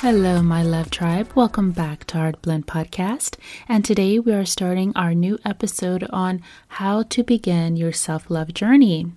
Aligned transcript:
Hello, 0.00 0.42
my 0.42 0.62
love 0.62 0.90
tribe. 0.90 1.32
Welcome 1.34 1.72
back 1.72 2.04
to 2.04 2.18
Heart 2.18 2.40
Blend 2.40 2.68
Podcast. 2.68 3.36
And 3.68 3.84
today 3.84 4.20
we 4.20 4.32
are 4.32 4.44
starting 4.44 4.92
our 4.94 5.12
new 5.12 5.40
episode 5.44 6.06
on 6.10 6.40
how 6.68 7.02
to 7.02 7.24
begin 7.24 7.74
your 7.76 7.90
self 7.90 8.30
love 8.30 8.54
journey. 8.54 9.10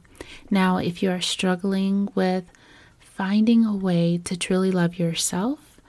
Now, 0.49 0.77
if 0.77 1.03
you 1.03 1.11
are 1.11 1.21
struggling 1.21 2.09
with 2.15 2.45
finding 2.99 3.63
a 3.63 3.75
way 3.75 4.17
to 4.23 4.35
truly 4.35 4.71
love 4.71 4.97
yourself 4.97 5.79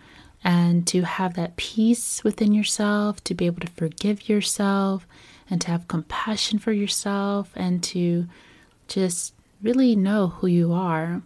and 0.45 0.87
to 0.89 1.05
have 1.05 1.37
that 1.37 1.57
peace 1.57 2.23
within 2.23 2.53
yourself, 2.53 3.25
to 3.25 3.33
be 3.33 3.47
able 3.47 3.61
to 3.61 3.73
forgive 3.73 4.29
yourself, 4.29 5.07
and 5.49 5.59
to 5.63 5.69
have 5.69 5.89
compassion 5.89 6.59
for 6.59 6.73
yourself, 6.73 7.51
and 7.57 7.83
to 7.85 8.27
just 8.89 9.33
really 9.63 9.97
know 9.97 10.29
who 10.29 10.49
you 10.49 10.71
are 10.75 11.23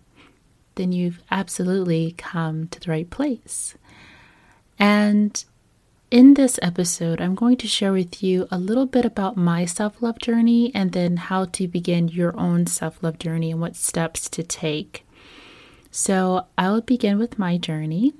then 0.76 0.92
you've 0.92 1.20
absolutely 1.30 2.14
come 2.16 2.68
to 2.68 2.80
the 2.80 2.90
right 2.90 3.10
place. 3.10 3.74
And 4.78 5.44
in 6.10 6.34
this 6.34 6.58
episode, 6.62 7.20
I'm 7.20 7.34
going 7.34 7.56
to 7.56 7.66
share 7.66 7.92
with 7.92 8.22
you 8.22 8.46
a 8.50 8.58
little 8.58 8.86
bit 8.86 9.04
about 9.04 9.36
my 9.36 9.64
self 9.64 10.00
love 10.00 10.18
journey 10.18 10.70
and 10.74 10.92
then 10.92 11.16
how 11.16 11.46
to 11.46 11.66
begin 11.66 12.08
your 12.08 12.38
own 12.38 12.66
self 12.66 13.02
love 13.02 13.18
journey 13.18 13.50
and 13.50 13.60
what 13.60 13.74
steps 13.74 14.28
to 14.30 14.42
take. 14.42 15.04
So, 15.90 16.46
I'll 16.56 16.82
begin 16.82 17.18
with 17.18 17.38
my 17.38 17.56
journey, 17.56 18.12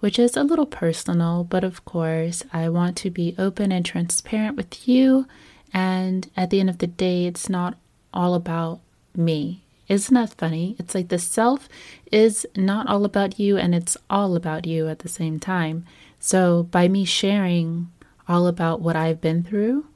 which 0.00 0.18
is 0.18 0.36
a 0.36 0.44
little 0.44 0.66
personal, 0.66 1.44
but 1.44 1.64
of 1.64 1.84
course, 1.84 2.42
I 2.52 2.68
want 2.68 2.96
to 2.98 3.10
be 3.10 3.34
open 3.36 3.70
and 3.72 3.84
transparent 3.84 4.56
with 4.56 4.88
you. 4.88 5.26
And 5.74 6.30
at 6.36 6.50
the 6.50 6.60
end 6.60 6.70
of 6.70 6.78
the 6.78 6.86
day, 6.86 7.26
it's 7.26 7.50
not 7.50 7.76
all 8.14 8.34
about 8.34 8.80
me. 9.14 9.65
Isn't 9.88 10.14
that 10.14 10.34
funny? 10.34 10.74
It's 10.78 10.94
like 10.94 11.08
the 11.08 11.18
self 11.18 11.68
is 12.10 12.46
not 12.56 12.88
all 12.88 13.04
about 13.04 13.38
you 13.38 13.56
and 13.56 13.74
it's 13.74 13.96
all 14.10 14.34
about 14.34 14.66
you 14.66 14.88
at 14.88 15.00
the 15.00 15.08
same 15.08 15.38
time. 15.38 15.84
So, 16.18 16.64
by 16.64 16.88
me 16.88 17.04
sharing 17.04 17.92
all 18.28 18.46
about 18.46 18.80
what 18.80 18.96
I've 18.96 19.20
been 19.20 19.44
through, 19.44 19.86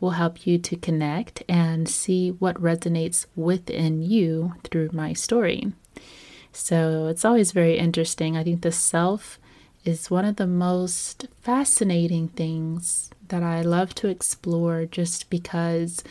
will 0.00 0.10
help 0.10 0.46
you 0.46 0.58
to 0.58 0.76
connect 0.76 1.42
and 1.48 1.88
see 1.88 2.30
what 2.30 2.60
resonates 2.60 3.26
within 3.36 4.02
you 4.02 4.54
through 4.64 4.90
my 4.92 5.12
story. 5.12 5.72
So, 6.52 7.08
it's 7.08 7.24
always 7.24 7.52
very 7.52 7.78
interesting. 7.78 8.36
I 8.36 8.44
think 8.44 8.62
the 8.62 8.72
self 8.72 9.38
is 9.84 10.10
one 10.10 10.24
of 10.24 10.36
the 10.36 10.46
most 10.46 11.26
fascinating 11.42 12.28
things 12.28 13.10
that 13.28 13.42
I 13.42 13.60
love 13.60 13.94
to 13.96 14.08
explore 14.08 14.86
just 14.86 15.28
because 15.28 16.02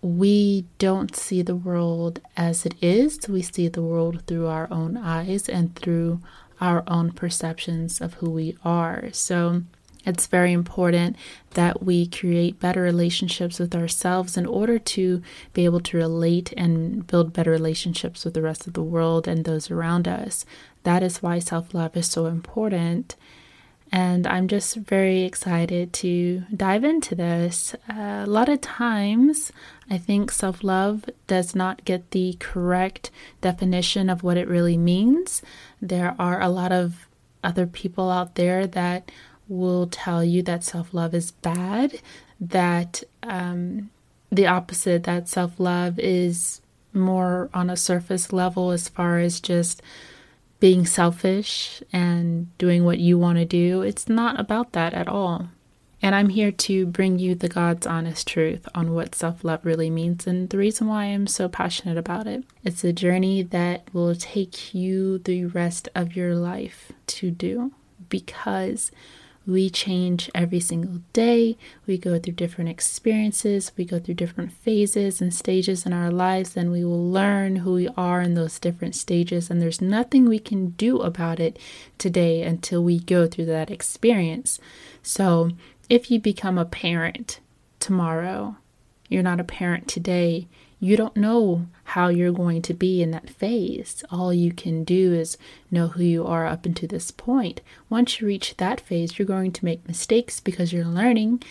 we 0.00 0.64
don't 0.78 1.14
see 1.16 1.42
the 1.42 1.56
world 1.56 2.20
as 2.36 2.64
it 2.64 2.74
is. 2.80 3.18
We 3.28 3.42
see 3.42 3.68
the 3.68 3.82
world 3.82 4.22
through 4.26 4.46
our 4.46 4.68
own 4.70 4.96
eyes 4.96 5.48
and 5.48 5.74
through 5.74 6.20
our 6.60 6.84
own 6.86 7.12
perceptions 7.12 8.00
of 8.00 8.14
who 8.14 8.30
we 8.30 8.56
are. 8.64 9.08
So 9.12 9.62
it's 10.06 10.26
very 10.26 10.52
important 10.52 11.16
that 11.54 11.82
we 11.82 12.06
create 12.06 12.60
better 12.60 12.82
relationships 12.82 13.58
with 13.58 13.74
ourselves 13.74 14.36
in 14.36 14.46
order 14.46 14.78
to 14.78 15.22
be 15.52 15.64
able 15.64 15.80
to 15.80 15.96
relate 15.96 16.52
and 16.56 17.06
build 17.06 17.32
better 17.32 17.50
relationships 17.50 18.24
with 18.24 18.34
the 18.34 18.42
rest 18.42 18.66
of 18.66 18.72
the 18.72 18.82
world 18.82 19.26
and 19.26 19.44
those 19.44 19.70
around 19.70 20.06
us. 20.08 20.46
That 20.84 21.02
is 21.02 21.22
why 21.22 21.40
self 21.40 21.74
love 21.74 21.96
is 21.96 22.10
so 22.10 22.26
important. 22.26 23.16
And 23.90 24.26
I'm 24.26 24.48
just 24.48 24.76
very 24.76 25.22
excited 25.22 25.92
to 25.94 26.42
dive 26.54 26.84
into 26.84 27.14
this. 27.14 27.74
Uh, 27.88 28.24
a 28.24 28.26
lot 28.26 28.48
of 28.48 28.60
times, 28.60 29.50
I 29.88 29.96
think 29.96 30.30
self 30.30 30.62
love 30.62 31.04
does 31.26 31.54
not 31.54 31.84
get 31.84 32.10
the 32.10 32.36
correct 32.38 33.10
definition 33.40 34.10
of 34.10 34.22
what 34.22 34.36
it 34.36 34.48
really 34.48 34.76
means. 34.76 35.42
There 35.80 36.14
are 36.18 36.40
a 36.40 36.50
lot 36.50 36.72
of 36.72 37.08
other 37.42 37.66
people 37.66 38.10
out 38.10 38.34
there 38.34 38.66
that 38.66 39.10
will 39.48 39.86
tell 39.86 40.22
you 40.22 40.42
that 40.42 40.64
self 40.64 40.92
love 40.92 41.14
is 41.14 41.30
bad, 41.30 42.00
that 42.40 43.02
um, 43.22 43.90
the 44.30 44.46
opposite, 44.46 45.04
that 45.04 45.28
self 45.28 45.58
love 45.58 45.98
is 45.98 46.60
more 46.92 47.48
on 47.54 47.70
a 47.70 47.76
surface 47.76 48.32
level 48.32 48.70
as 48.70 48.88
far 48.88 49.18
as 49.18 49.40
just 49.40 49.82
being 50.60 50.86
selfish 50.86 51.82
and 51.92 52.56
doing 52.58 52.84
what 52.84 52.98
you 52.98 53.18
want 53.18 53.38
to 53.38 53.44
do. 53.44 53.82
It's 53.82 54.08
not 54.08 54.38
about 54.40 54.72
that 54.72 54.94
at 54.94 55.08
all. 55.08 55.48
And 56.00 56.14
I'm 56.14 56.28
here 56.28 56.52
to 56.52 56.86
bring 56.86 57.18
you 57.18 57.34
the 57.34 57.48
God's 57.48 57.86
honest 57.86 58.28
truth 58.28 58.68
on 58.74 58.94
what 58.94 59.14
self 59.14 59.42
love 59.42 59.64
really 59.64 59.90
means 59.90 60.26
and 60.26 60.48
the 60.48 60.58
reason 60.58 60.86
why 60.86 61.06
I'm 61.06 61.26
so 61.26 61.48
passionate 61.48 61.98
about 61.98 62.26
it. 62.26 62.44
It's 62.64 62.84
a 62.84 62.92
journey 62.92 63.42
that 63.42 63.92
will 63.92 64.14
take 64.14 64.72
you 64.74 65.18
the 65.18 65.46
rest 65.46 65.88
of 65.94 66.14
your 66.14 66.36
life 66.36 66.92
to 67.08 67.30
do 67.30 67.72
because 68.08 68.92
we 69.48 69.70
change 69.70 70.30
every 70.34 70.60
single 70.60 71.00
day. 71.14 71.56
We 71.86 71.96
go 71.96 72.18
through 72.18 72.34
different 72.34 72.68
experiences. 72.68 73.72
We 73.78 73.86
go 73.86 73.98
through 73.98 74.14
different 74.14 74.52
phases 74.52 75.22
and 75.22 75.32
stages 75.32 75.86
in 75.86 75.94
our 75.94 76.10
lives, 76.10 76.54
and 76.54 76.70
we 76.70 76.84
will 76.84 77.10
learn 77.10 77.56
who 77.56 77.72
we 77.72 77.88
are 77.96 78.20
in 78.20 78.34
those 78.34 78.58
different 78.58 78.94
stages. 78.94 79.48
And 79.48 79.62
there's 79.62 79.80
nothing 79.80 80.28
we 80.28 80.38
can 80.38 80.70
do 80.72 80.98
about 80.98 81.40
it 81.40 81.58
today 81.96 82.42
until 82.42 82.84
we 82.84 83.00
go 83.00 83.26
through 83.26 83.46
that 83.46 83.70
experience. 83.70 84.60
So, 85.02 85.52
if 85.88 86.10
you 86.10 86.20
become 86.20 86.58
a 86.58 86.66
parent 86.66 87.40
tomorrow, 87.80 88.56
you're 89.08 89.22
not 89.22 89.40
a 89.40 89.44
parent 89.44 89.88
today, 89.88 90.46
you 90.80 90.96
don't 90.96 91.16
know 91.16 91.66
how 91.84 92.08
you're 92.08 92.32
going 92.32 92.62
to 92.62 92.74
be 92.74 93.02
in 93.02 93.10
that 93.10 93.30
phase. 93.30 94.04
All 94.10 94.32
you 94.32 94.52
can 94.52 94.84
do 94.84 95.12
is 95.12 95.36
know 95.70 95.88
who 95.88 96.02
you 96.02 96.26
are 96.26 96.46
up 96.46 96.64
until 96.64 96.88
this 96.88 97.10
point. 97.10 97.60
Once 97.90 98.20
you 98.20 98.26
reach 98.26 98.56
that 98.56 98.80
phase, 98.80 99.18
you're 99.18 99.26
going 99.26 99.52
to 99.52 99.64
make 99.64 99.88
mistakes 99.88 100.38
because 100.40 100.72
you're 100.72 100.84
learning 100.84 101.42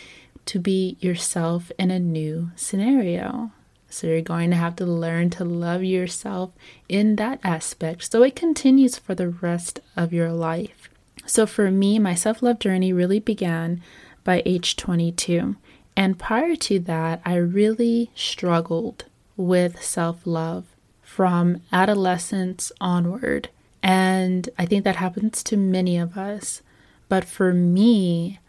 to 0.45 0.59
be 0.59 0.97
yourself 1.01 1.71
in 1.77 1.91
a 1.91 1.99
new 1.99 2.51
scenario. 2.55 3.51
So 3.89 4.07
you're 4.07 4.21
going 4.21 4.49
to 4.51 4.55
have 4.55 4.75
to 4.77 4.85
learn 4.85 5.29
to 5.31 5.45
love 5.45 5.83
yourself 5.83 6.51
in 6.87 7.15
that 7.17 7.39
aspect. 7.43 8.11
So 8.11 8.23
it 8.23 8.35
continues 8.35 8.97
for 8.97 9.15
the 9.15 9.29
rest 9.29 9.79
of 9.95 10.13
your 10.13 10.31
life. 10.31 10.89
So 11.25 11.45
for 11.45 11.69
me, 11.69 11.99
my 11.99 12.15
self 12.15 12.41
love 12.41 12.59
journey 12.59 12.93
really 12.93 13.19
began 13.19 13.81
by 14.23 14.41
age 14.45 14.77
22. 14.77 15.55
And 15.95 16.19
prior 16.19 16.55
to 16.55 16.79
that, 16.79 17.21
I 17.25 17.35
really 17.35 18.11
struggled 18.13 19.05
with 19.37 19.81
self 19.81 20.25
love 20.25 20.65
from 21.01 21.61
adolescence 21.71 22.71
onward. 22.81 23.49
And 23.81 24.49
I 24.57 24.65
think 24.65 24.83
that 24.83 24.97
happens 24.97 25.41
to 25.43 25.55
many 25.55 25.97
of 25.97 26.17
us. 26.17 26.61
But 27.07 27.23
for 27.23 27.53
me, 27.53 28.39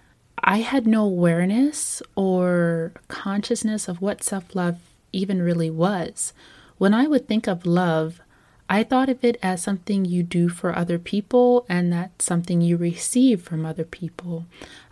I 0.43 0.59
had 0.59 0.87
no 0.87 1.05
awareness 1.05 2.03
or 2.17 2.93
consciousness 3.09 3.87
of 3.87 4.01
what 4.01 4.25
self 4.25 4.55
love 4.55 4.79
even 5.13 5.43
really 5.43 5.71
was. 5.71 6.33
When 6.79 6.95
I 6.95 7.07
would 7.07 7.29
think 7.29 7.47
of 7.47 7.67
love, 7.67 8.21
I 8.71 8.85
thought 8.85 9.09
of 9.09 9.25
it 9.25 9.39
as 9.43 9.63
something 9.63 10.05
you 10.05 10.23
do 10.23 10.49
for 10.49 10.77
other 10.77 10.99
people 10.99 11.65
and 11.69 11.93
that's 11.93 12.25
something 12.25 12.61
you 12.61 12.77
receive 12.77 13.43
from 13.43 13.65
other 13.65 13.85
people. 13.85 14.45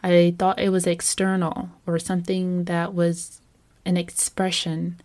I 0.03 0.35
thought 0.39 0.59
it 0.59 0.71
was 0.71 0.87
external 0.87 1.71
or 1.87 1.99
something 1.99 2.65
that 2.65 2.95
was 2.95 3.41
an 3.85 3.97
expression 3.97 4.99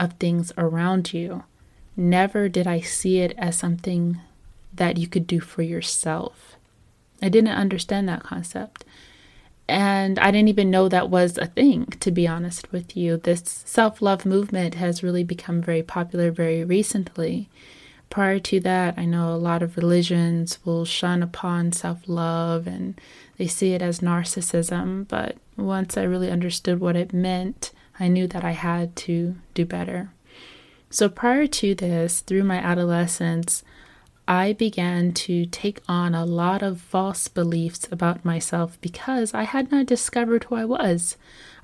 of 0.00 0.14
things 0.14 0.52
around 0.58 1.12
you. 1.12 1.44
Never 1.96 2.48
did 2.48 2.66
I 2.66 2.80
see 2.80 3.20
it 3.20 3.34
as 3.36 3.56
something 3.56 4.18
that 4.72 4.96
you 4.96 5.06
could 5.06 5.26
do 5.26 5.38
for 5.40 5.62
yourself. 5.62 6.56
I 7.20 7.28
didn't 7.28 7.50
understand 7.50 8.08
that 8.08 8.22
concept. 8.22 8.84
And 9.68 10.18
I 10.18 10.32
didn't 10.32 10.48
even 10.48 10.70
know 10.70 10.88
that 10.88 11.10
was 11.10 11.38
a 11.38 11.46
thing, 11.46 11.86
to 12.00 12.10
be 12.10 12.26
honest 12.26 12.72
with 12.72 12.96
you. 12.96 13.18
This 13.18 13.62
self 13.66 14.02
love 14.02 14.26
movement 14.26 14.74
has 14.74 15.02
really 15.04 15.22
become 15.22 15.62
very 15.62 15.82
popular 15.82 16.32
very 16.32 16.64
recently. 16.64 17.48
Prior 18.08 18.40
to 18.40 18.58
that, 18.60 18.94
I 18.96 19.04
know 19.04 19.32
a 19.32 19.36
lot 19.36 19.62
of 19.62 19.76
religions 19.76 20.58
will 20.64 20.84
shun 20.84 21.22
upon 21.22 21.70
self 21.70 22.08
love 22.08 22.66
and 22.66 23.00
they 23.36 23.46
see 23.46 23.72
it 23.72 23.82
as 23.82 24.00
narcissism. 24.00 25.06
But 25.06 25.36
once 25.56 25.96
I 25.96 26.02
really 26.02 26.30
understood 26.30 26.80
what 26.80 26.96
it 26.96 27.12
meant, 27.12 27.70
I 28.00 28.08
knew 28.08 28.26
that 28.28 28.44
I 28.44 28.52
had 28.52 28.96
to 28.96 29.36
do 29.54 29.64
better. 29.64 30.10
So 30.88 31.08
prior 31.08 31.46
to 31.46 31.74
this, 31.74 32.20
through 32.20 32.44
my 32.44 32.56
adolescence, 32.56 33.62
I 34.26 34.54
began 34.54 35.12
to 35.12 35.44
take 35.46 35.80
on 35.86 36.14
a 36.14 36.24
lot 36.24 36.62
of 36.62 36.80
false 36.80 37.28
beliefs 37.28 37.86
about 37.92 38.24
myself 38.24 38.80
because 38.80 39.34
I 39.34 39.42
had 39.42 39.70
not 39.70 39.86
discovered 39.86 40.44
who 40.44 40.56
I 40.56 40.64
was. 40.64 41.16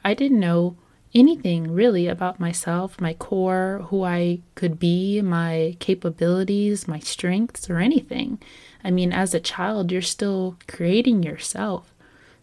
I 0.05 0.15
didn't 0.15 0.41
know 0.41 0.77
anything 1.15 1.73
really 1.73 2.07
about 2.07 2.39
myself, 2.39 3.01
my 3.01 3.15
core, 3.15 3.87
who 3.89 4.05
I 4.05 4.41
could 4.55 4.79
be, 4.79 5.23
my 5.23 5.77
capabilities, 5.79 6.87
my 6.87 6.99
strengths, 6.99 7.71
or 7.71 7.79
anything. 7.79 8.39
I 8.85 8.91
mean, 8.91 9.13
as 9.13 9.33
a 9.33 9.41
child, 9.41 9.91
you're 9.91 10.03
still 10.03 10.57
creating 10.69 11.23
yourself. 11.23 11.95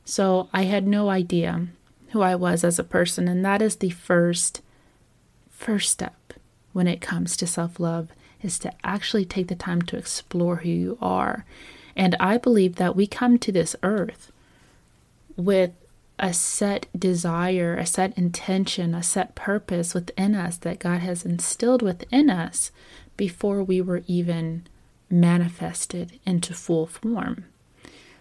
So 0.04 0.50
I 0.52 0.64
had 0.64 0.88
no 0.88 1.10
idea 1.10 1.68
who 2.14 2.22
I 2.22 2.36
was 2.36 2.64
as 2.64 2.80
a 2.80 2.84
person. 2.84 3.28
And 3.28 3.44
that 3.44 3.62
is 3.62 3.78
the 3.78 3.90
first, 3.90 4.62
first 5.50 5.92
step 5.92 6.34
when 6.72 6.88
it 6.88 7.02
comes 7.02 7.36
to 7.38 7.48
self 7.48 7.80
love 7.80 8.10
is 8.42 8.60
to 8.60 8.72
actually 8.84 9.26
take 9.26 9.48
the 9.48 9.56
time 9.56 9.82
to 9.82 9.98
explore 9.98 10.58
who 10.58 10.70
you 10.70 10.98
are. 11.02 11.44
And 11.96 12.16
I 12.20 12.38
believe 12.38 12.76
that 12.76 12.96
we 12.96 13.08
come 13.08 13.38
to 13.40 13.52
this 13.52 13.76
earth 13.82 14.32
with 15.36 15.72
a 16.20 16.34
set 16.34 16.86
desire, 16.98 17.76
a 17.76 17.86
set 17.86 18.16
intention, 18.16 18.94
a 18.94 19.02
set 19.02 19.34
purpose 19.34 19.96
within 19.96 20.36
us 20.36 20.58
that 20.58 20.80
God 20.80 21.00
has 21.00 21.26
instilled 21.26 21.82
within 21.82 22.30
us 22.30 22.72
before 23.18 23.64
we 23.64 23.82
were 23.82 24.04
even 24.06 24.68
manifested 25.10 26.20
into 26.26 26.54
full 26.54 26.86
form. 26.86 27.46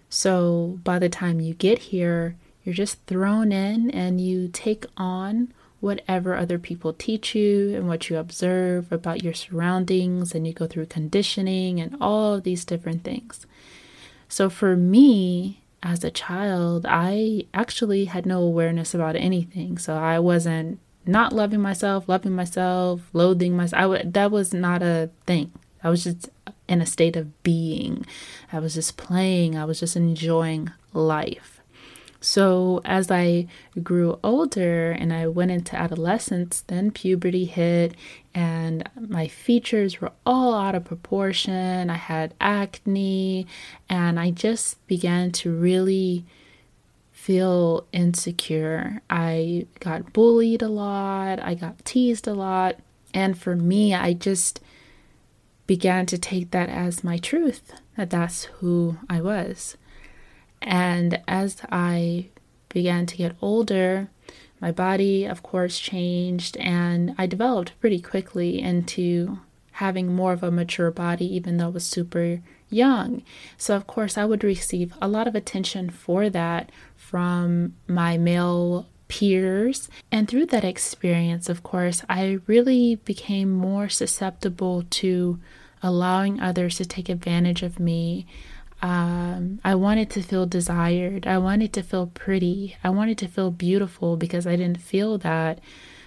So 0.09 0.79
by 0.83 0.99
the 0.99 1.09
time 1.09 1.41
you 1.41 1.53
get 1.55 1.79
here, 1.79 2.37
you're 2.65 2.75
just 2.75 3.05
thrown 3.07 3.53
in 3.53 3.91
and 3.91 4.21
you 4.21 4.49
take 4.49 4.87
on 4.97 5.53
whatever 5.81 6.37
other 6.37 6.61
people 6.61 6.93
teach 6.93 7.35
you 7.35 7.75
and 7.75 7.89
what 7.89 8.09
you 8.09 8.17
observe 8.17 8.93
about 8.93 9.25
your 9.25 9.35
surroundings, 9.35 10.33
and 10.33 10.47
you 10.47 10.53
go 10.53 10.67
through 10.67 10.87
conditioning 10.87 11.81
and 11.81 11.97
all 12.01 12.35
of 12.35 12.45
these 12.45 12.65
different 12.65 13.03
things. 13.03 13.47
So 14.29 14.49
for 14.49 14.77
me, 14.77 15.63
as 15.83 16.05
a 16.05 16.11
child, 16.11 16.87
I 16.89 17.47
actually 17.53 18.05
had 18.05 18.27
no 18.27 18.41
awareness 18.41 18.95
about 18.95 19.17
anything. 19.17 19.77
So 19.79 19.97
I 19.97 20.21
wasn't 20.21 20.79
not 21.05 21.33
loving 21.33 21.61
myself, 21.61 22.09
loving 22.09 22.33
myself, 22.33 23.01
loathing 23.13 23.57
myself. 23.57 23.79
I 23.79 23.83
w- 23.83 24.11
that 24.13 24.31
was 24.31 24.55
not 24.55 24.83
a 24.83 25.11
thing. 25.27 25.51
I 25.83 25.91
was 25.91 26.05
just 26.05 26.29
in 26.69 26.81
a 26.81 26.87
state 26.87 27.17
of 27.17 27.43
being. 27.43 28.07
I 28.53 28.61
was 28.61 28.75
just 28.75 28.97
playing. 28.97 29.59
I 29.59 29.65
was 29.65 29.81
just 29.81 29.97
enjoying 29.97 30.71
life. 30.93 31.52
So, 32.23 32.81
as 32.85 33.11
I 33.11 33.49
grew 33.83 34.21
older 34.23 34.93
and 34.93 35.13
I 35.13 35.27
went 35.27 35.51
into 35.51 35.75
adolescence, 35.75 36.63
then 36.69 36.93
puberty 36.93 37.47
hit, 37.47 37.97
and 38.33 38.89
my 38.97 39.27
features 39.27 40.01
were 40.01 40.13
all 40.25 40.55
out 40.55 40.77
of 40.77 40.85
proportion. 40.85 41.91
I 41.91 41.97
had 41.97 42.35
acne, 42.41 43.49
and 43.89 44.21
I 44.21 44.31
just 44.31 44.87
began 44.87 45.33
to 45.33 45.53
really 45.53 46.25
feel 47.11 47.89
insecure. 47.93 49.03
I 49.11 49.67
got 49.81 50.13
bullied 50.13 50.63
a 50.63 50.69
lot, 50.69 51.43
I 51.43 51.55
got 51.55 51.85
teased 51.85 52.29
a 52.29 52.35
lot, 52.35 52.77
and 53.13 53.37
for 53.37 53.57
me, 53.57 53.95
I 53.95 54.13
just 54.13 54.61
began 55.67 56.07
to 56.07 56.19
take 56.19 56.53
that 56.53 56.69
as 56.69 57.03
my 57.03 57.19
truth 57.19 57.73
that 57.97 58.11
that's 58.11 58.45
who 58.45 58.99
I 59.11 59.21
was. 59.21 59.77
And 60.63 61.21
as 61.29 61.61
I 61.71 62.29
began 62.69 63.07
to 63.07 63.17
get 63.17 63.37
older, 63.41 64.09
my 64.61 64.71
body, 64.71 65.25
of 65.25 65.43
course, 65.43 65.79
changed, 65.79 66.57
and 66.59 67.15
I 67.19 67.27
developed 67.27 67.79
pretty 67.81 68.01
quickly 68.01 68.61
into 68.61 69.41
having 69.73 70.15
more 70.15 70.33
of 70.33 70.43
a 70.43 70.51
mature 70.51 70.91
body, 70.91 71.27
even 71.35 71.57
though 71.57 71.67
I 71.67 71.71
was 71.71 71.85
super 71.85 72.41
young. 72.71 73.23
So, 73.57 73.75
of 73.75 73.87
course, 73.87 74.17
I 74.17 74.25
would 74.25 74.45
receive 74.45 74.95
a 75.03 75.09
lot 75.09 75.27
of 75.27 75.35
attention 75.35 75.91
for 75.91 76.31
that 76.31 76.71
from 76.97 77.75
my 77.89 78.17
male 78.17 78.89
peers. 79.09 79.89
And 80.11 80.29
through 80.29 80.47
that 80.47 80.65
experience, 80.65 81.49
of 81.49 81.63
course, 81.63 82.05
I 82.09 82.39
really 82.47 82.97
became 82.97 83.51
more 83.51 83.89
susceptible 83.89 84.85
to 84.91 85.39
allowing 85.83 86.41
others 86.41 86.77
to 86.77 86.85
take 86.85 87.09
advantage 87.09 87.63
of 87.63 87.81
me 87.81 88.27
um, 88.83 89.61
I 89.65 89.77
wanted 89.77 90.11
to 90.11 90.23
feel 90.23 90.45
desired. 90.45 91.27
I 91.27 91.39
wanted 91.39 91.73
to 91.75 91.83
feel 91.83 92.09
pretty. 92.09 92.77
I 92.83 92.91
wanted 92.91 93.17
to 93.19 93.29
feel 93.29 93.53
beautiful 93.53 94.17
because 94.17 94.45
I 94.45 94.57
didn't 94.57 94.81
feel 94.81 95.19
that. 95.19 95.61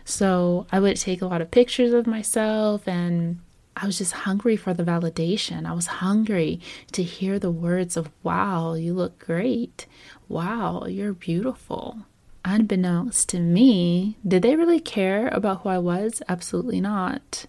So 0.03 0.67
I 0.71 0.79
would 0.81 0.97
take 0.97 1.21
a 1.21 1.25
lot 1.25 1.41
of 1.41 1.51
pictures 1.51 1.93
of 1.93 2.05
myself 2.05 2.87
and 2.87 3.39
I 3.77 3.85
was 3.85 3.97
just 3.97 4.11
hungry 4.11 4.57
for 4.57 4.73
the 4.73 4.83
validation. 4.83 5.65
I 5.65 5.73
was 5.73 5.87
hungry 5.87 6.59
to 6.91 7.01
hear 7.01 7.39
the 7.39 7.51
words 7.51 7.95
of, 7.97 8.11
wow, 8.23 8.73
you 8.73 8.93
look 8.93 9.19
great. 9.19 9.85
Wow, 10.27 10.85
you're 10.85 11.13
beautiful. 11.13 11.99
Unbeknownst 12.43 13.29
to 13.29 13.39
me, 13.39 14.17
did 14.27 14.43
they 14.43 14.55
really 14.55 14.79
care 14.79 15.29
about 15.29 15.61
who 15.61 15.69
I 15.69 15.77
was? 15.77 16.21
Absolutely 16.27 16.79
not. 16.79 17.45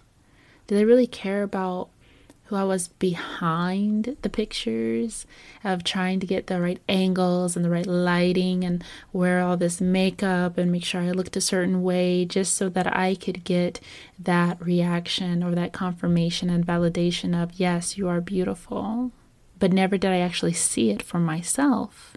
Did 0.65 0.75
they 0.75 0.85
really 0.85 1.07
care 1.07 1.43
about 1.43 1.89
who 2.47 2.55
I 2.55 2.63
was 2.63 2.87
behind 2.87 4.15
the 4.21 4.29
pictures 4.29 5.25
of 5.63 5.83
trying 5.83 6.19
to 6.21 6.25
get 6.25 6.47
the 6.47 6.61
right 6.61 6.79
angles 6.87 7.55
and 7.55 7.65
the 7.65 7.69
right 7.69 7.85
lighting 7.85 8.63
and 8.63 8.83
wear 9.11 9.41
all 9.41 9.57
this 9.57 9.81
makeup 9.81 10.57
and 10.57 10.71
make 10.71 10.85
sure 10.85 11.01
I 11.01 11.11
looked 11.11 11.35
a 11.35 11.41
certain 11.41 11.83
way 11.83 12.23
just 12.23 12.55
so 12.55 12.69
that 12.69 12.95
I 12.95 13.15
could 13.15 13.43
get 13.43 13.81
that 14.17 14.65
reaction 14.65 15.43
or 15.43 15.55
that 15.55 15.73
confirmation 15.73 16.49
and 16.49 16.65
validation 16.65 17.41
of, 17.41 17.59
yes, 17.59 17.97
you 17.97 18.07
are 18.07 18.21
beautiful. 18.21 19.11
But 19.59 19.73
never 19.73 19.97
did 19.97 20.11
I 20.11 20.19
actually 20.19 20.53
see 20.53 20.89
it 20.89 21.01
for 21.01 21.19
myself. 21.19 22.15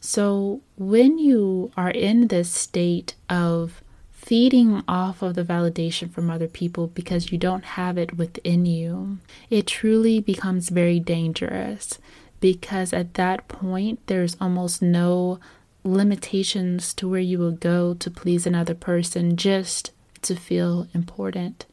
So 0.00 0.62
when 0.76 1.18
you 1.18 1.72
are 1.76 1.90
in 1.90 2.28
this 2.28 2.50
state 2.50 3.16
of 3.28 3.82
feeding 4.28 4.82
off 4.86 5.22
of 5.22 5.34
the 5.36 5.42
validation 5.42 6.10
from 6.12 6.28
other 6.28 6.46
people 6.46 6.86
because 6.88 7.32
you 7.32 7.38
don't 7.38 7.64
have 7.64 7.96
it 7.96 8.18
within 8.18 8.66
you, 8.66 9.16
it 9.48 9.66
truly 9.66 10.20
becomes 10.20 10.68
very 10.68 11.00
dangerous 11.00 11.98
because 12.38 12.92
at 12.92 13.14
that 13.14 13.48
point, 13.48 13.98
there's 14.06 14.36
almost 14.38 14.82
no 14.82 15.40
limitations 15.82 16.92
to 16.92 17.08
where 17.08 17.20
you 17.20 17.38
will 17.38 17.52
go 17.52 17.94
to 17.94 18.10
please 18.10 18.46
another 18.46 18.74
person 18.74 19.34
just 19.34 19.92
to 20.20 20.36
feel 20.36 20.86
important, 20.92 21.64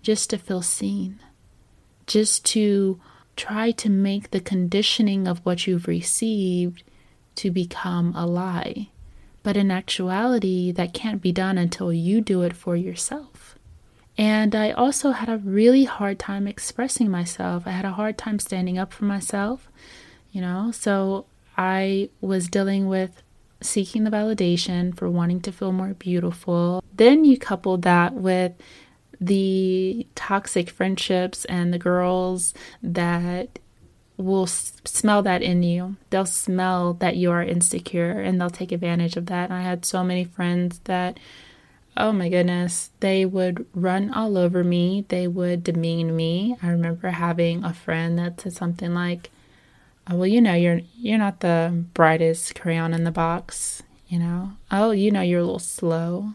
just 0.00 0.30
to 0.30 0.38
feel 0.38 0.62
seen, 0.62 1.18
just 2.06 2.44
to 2.44 3.00
try 3.34 3.72
to 3.72 3.90
make 3.90 4.30
the 4.30 4.38
conditioning 4.38 5.26
of 5.26 5.44
what 5.44 5.66
you've 5.66 5.88
received 5.88 6.84
to 7.34 7.50
become 7.50 8.14
a 8.14 8.24
lie. 8.24 8.90
But 9.46 9.56
in 9.56 9.70
actuality, 9.70 10.72
that 10.72 10.92
can't 10.92 11.22
be 11.22 11.30
done 11.30 11.56
until 11.56 11.92
you 11.92 12.20
do 12.20 12.42
it 12.42 12.52
for 12.52 12.74
yourself. 12.74 13.56
And 14.18 14.56
I 14.56 14.72
also 14.72 15.12
had 15.12 15.28
a 15.28 15.38
really 15.38 15.84
hard 15.84 16.18
time 16.18 16.48
expressing 16.48 17.08
myself. 17.08 17.62
I 17.64 17.70
had 17.70 17.84
a 17.84 17.92
hard 17.92 18.18
time 18.18 18.40
standing 18.40 18.76
up 18.76 18.92
for 18.92 19.04
myself, 19.04 19.68
you 20.32 20.40
know. 20.40 20.72
So 20.72 21.26
I 21.56 22.10
was 22.20 22.48
dealing 22.48 22.88
with 22.88 23.22
seeking 23.60 24.02
the 24.02 24.10
validation 24.10 24.92
for 24.92 25.08
wanting 25.08 25.42
to 25.42 25.52
feel 25.52 25.70
more 25.70 25.94
beautiful. 25.94 26.82
Then 26.92 27.24
you 27.24 27.38
couple 27.38 27.76
that 27.76 28.14
with 28.14 28.52
the 29.20 30.08
toxic 30.16 30.70
friendships 30.70 31.44
and 31.44 31.72
the 31.72 31.78
girls 31.78 32.52
that 32.82 33.60
will 34.16 34.46
smell 34.46 35.22
that 35.22 35.42
in 35.42 35.62
you. 35.62 35.96
They'll 36.10 36.26
smell 36.26 36.94
that 36.94 37.16
you 37.16 37.30
are 37.30 37.42
insecure 37.42 38.20
and 38.20 38.40
they'll 38.40 38.50
take 38.50 38.72
advantage 38.72 39.16
of 39.16 39.26
that. 39.26 39.50
And 39.50 39.54
I 39.54 39.62
had 39.62 39.84
so 39.84 40.02
many 40.02 40.24
friends 40.24 40.80
that, 40.84 41.18
oh 41.96 42.12
my 42.12 42.28
goodness, 42.28 42.90
they 43.00 43.24
would 43.24 43.66
run 43.74 44.12
all 44.12 44.38
over 44.38 44.64
me. 44.64 45.04
They 45.08 45.28
would 45.28 45.64
demean 45.64 46.16
me. 46.16 46.56
I 46.62 46.68
remember 46.68 47.10
having 47.10 47.64
a 47.64 47.74
friend 47.74 48.18
that 48.18 48.40
said 48.40 48.54
something 48.54 48.94
like, 48.94 49.30
oh, 50.08 50.16
"Well, 50.16 50.26
you 50.26 50.40
know, 50.40 50.54
you're 50.54 50.80
you're 50.98 51.18
not 51.18 51.40
the 51.40 51.84
brightest 51.94 52.58
crayon 52.58 52.94
in 52.94 53.04
the 53.04 53.10
box." 53.10 53.82
You 54.08 54.20
know, 54.20 54.52
oh, 54.70 54.92
you 54.92 55.10
know, 55.10 55.20
you're 55.20 55.40
a 55.40 55.44
little 55.44 55.58
slow. 55.58 56.34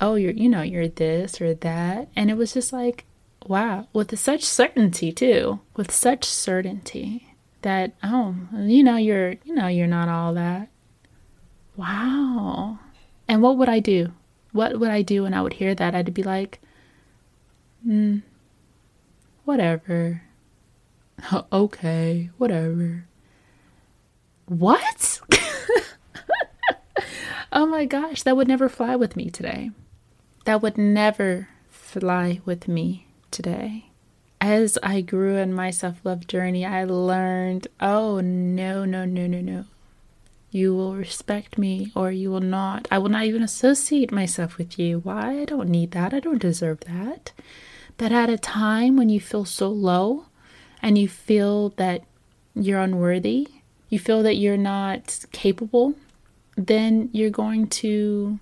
Oh, 0.00 0.14
you're 0.14 0.32
you 0.32 0.48
know, 0.48 0.62
you're 0.62 0.88
this 0.88 1.40
or 1.40 1.52
that, 1.54 2.08
and 2.16 2.30
it 2.30 2.36
was 2.36 2.54
just 2.54 2.72
like 2.72 3.04
wow, 3.46 3.86
with 3.92 4.16
such 4.18 4.44
certainty 4.44 5.12
too, 5.12 5.60
with 5.76 5.90
such 5.90 6.24
certainty 6.24 7.34
that 7.62 7.92
oh, 8.02 8.34
you 8.54 8.82
know 8.82 8.96
you're 8.96 9.34
you 9.44 9.54
know 9.54 9.66
you're 9.66 9.86
not 9.86 10.08
all 10.08 10.34
that. 10.34 10.68
Wow. 11.76 12.78
And 13.28 13.42
what 13.42 13.56
would 13.56 13.68
I 13.68 13.78
do? 13.78 14.12
What 14.52 14.80
would 14.80 14.90
I 14.90 15.02
do 15.02 15.22
when 15.22 15.34
I 15.34 15.42
would 15.42 15.54
hear 15.54 15.74
that? 15.74 15.94
I'd 15.94 16.12
be 16.12 16.22
like, 16.22 16.60
hmm, 17.84 18.18
whatever. 19.44 20.22
okay, 21.52 22.30
whatever. 22.38 23.06
What? 24.46 25.20
oh 27.52 27.66
my 27.66 27.84
gosh, 27.84 28.24
that 28.24 28.36
would 28.36 28.48
never 28.48 28.68
fly 28.68 28.96
with 28.96 29.16
me 29.16 29.30
today. 29.30 29.70
That 30.44 30.60
would 30.60 30.76
never 30.76 31.48
fly 31.68 32.40
with 32.44 32.66
me 32.66 33.06
today. 33.30 33.86
As 34.40 34.78
I 34.82 35.00
grew 35.00 35.36
in 35.36 35.52
my 35.52 35.70
self 35.70 36.04
love 36.04 36.26
journey, 36.26 36.64
I 36.64 36.84
learned 36.84 37.68
oh, 37.80 38.20
no, 38.20 38.84
no, 38.84 39.04
no, 39.04 39.26
no, 39.26 39.40
no. 39.40 39.64
You 40.50 40.74
will 40.74 40.96
respect 40.96 41.58
me 41.58 41.92
or 41.94 42.10
you 42.10 42.30
will 42.30 42.40
not. 42.40 42.88
I 42.90 42.98
will 42.98 43.08
not 43.08 43.24
even 43.24 43.42
associate 43.42 44.10
myself 44.10 44.58
with 44.58 44.78
you. 44.78 44.98
Why? 45.00 45.40
I 45.40 45.44
don't 45.44 45.68
need 45.68 45.92
that. 45.92 46.12
I 46.12 46.20
don't 46.20 46.40
deserve 46.40 46.80
that. 46.80 47.32
But 47.96 48.12
at 48.12 48.30
a 48.30 48.38
time 48.38 48.96
when 48.96 49.10
you 49.10 49.20
feel 49.20 49.44
so 49.44 49.68
low 49.68 50.26
and 50.82 50.98
you 50.98 51.06
feel 51.08 51.68
that 51.70 52.02
you're 52.54 52.80
unworthy, 52.80 53.46
you 53.88 53.98
feel 53.98 54.22
that 54.22 54.36
you're 54.36 54.56
not 54.56 55.24
capable, 55.32 55.94
then 56.56 57.10
you're 57.12 57.30
going 57.30 57.68
to 57.68 58.40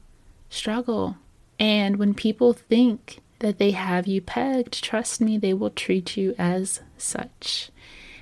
struggle. 0.49 1.17
And 1.59 1.97
when 1.97 2.15
people 2.15 2.53
think 2.53 3.21
that 3.41 3.59
they 3.59 3.73
have 3.73 4.07
you 4.07 4.21
pegged, 4.21 4.83
trust 4.83 5.21
me, 5.21 5.39
they 5.39 5.55
will 5.55 5.71
treat 5.71 6.17
you 6.17 6.35
as 6.39 6.81
such. 6.97 7.71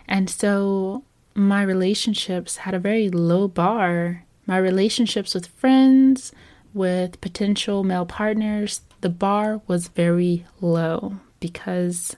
And 0.06 0.28
so 0.28 1.04
my 1.34 1.62
relationships 1.62 2.58
had 2.58 2.74
a 2.74 2.78
very 2.78 3.08
low 3.08 3.48
bar. 3.48 4.24
My 4.46 4.58
relationships 4.58 5.34
with 5.34 5.46
friends, 5.48 6.32
with 6.72 7.20
potential 7.20 7.82
male 7.84 8.06
partners, 8.06 8.82
the 9.00 9.08
bar 9.08 9.60
was 9.66 9.88
very 9.88 10.46
low 10.60 11.16
because 11.40 12.16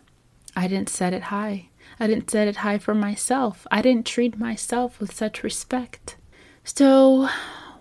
I 0.57 0.69
didn't 0.69 0.89
set 0.89 1.13
it 1.13 1.25
high. 1.25 1.69
I 2.01 2.07
didn't 2.07 2.31
set 2.31 2.49
it 2.49 2.57
high 2.57 2.79
for 2.79 2.95
myself. 2.95 3.67
I 3.71 3.83
didn't 3.83 4.07
treat 4.07 4.39
myself 4.39 5.01
with 5.01 5.15
such 5.15 5.43
respect. 5.43 6.17
So, 6.65 7.29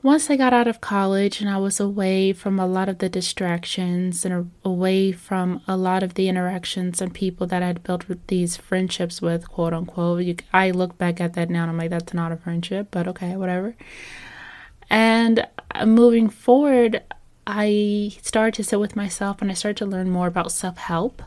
once 0.07 0.29
I 0.29 0.37
got 0.37 0.53
out 0.53 0.69
of 0.69 0.79
college 0.79 1.41
and 1.41 1.49
I 1.49 1.57
was 1.57 1.81
away 1.81 2.31
from 2.31 2.61
a 2.61 2.65
lot 2.65 2.87
of 2.87 2.99
the 2.99 3.09
distractions 3.09 4.23
and 4.23 4.49
away 4.63 5.11
from 5.11 5.61
a 5.67 5.75
lot 5.75 6.01
of 6.01 6.13
the 6.13 6.29
interactions 6.29 7.01
and 7.01 7.13
people 7.13 7.45
that 7.47 7.61
I'd 7.61 7.83
built 7.83 8.05
these 8.27 8.55
friendships 8.55 9.21
with, 9.21 9.49
quote 9.49 9.73
unquote, 9.73 10.23
you, 10.23 10.37
I 10.53 10.71
look 10.71 10.97
back 10.97 11.19
at 11.19 11.33
that 11.33 11.49
now 11.49 11.63
and 11.63 11.71
I'm 11.71 11.77
like, 11.77 11.89
that's 11.89 12.13
not 12.13 12.31
a 12.31 12.37
friendship, 12.37 12.87
but 12.89 13.05
okay, 13.09 13.35
whatever. 13.35 13.75
And 14.89 15.45
uh, 15.75 15.85
moving 15.85 16.29
forward, 16.29 17.03
I 17.45 18.15
started 18.21 18.53
to 18.53 18.63
sit 18.63 18.79
with 18.79 18.95
myself 18.95 19.41
and 19.41 19.51
I 19.51 19.55
started 19.55 19.77
to 19.79 19.85
learn 19.85 20.09
more 20.09 20.27
about 20.27 20.53
self 20.53 20.77
help. 20.77 21.21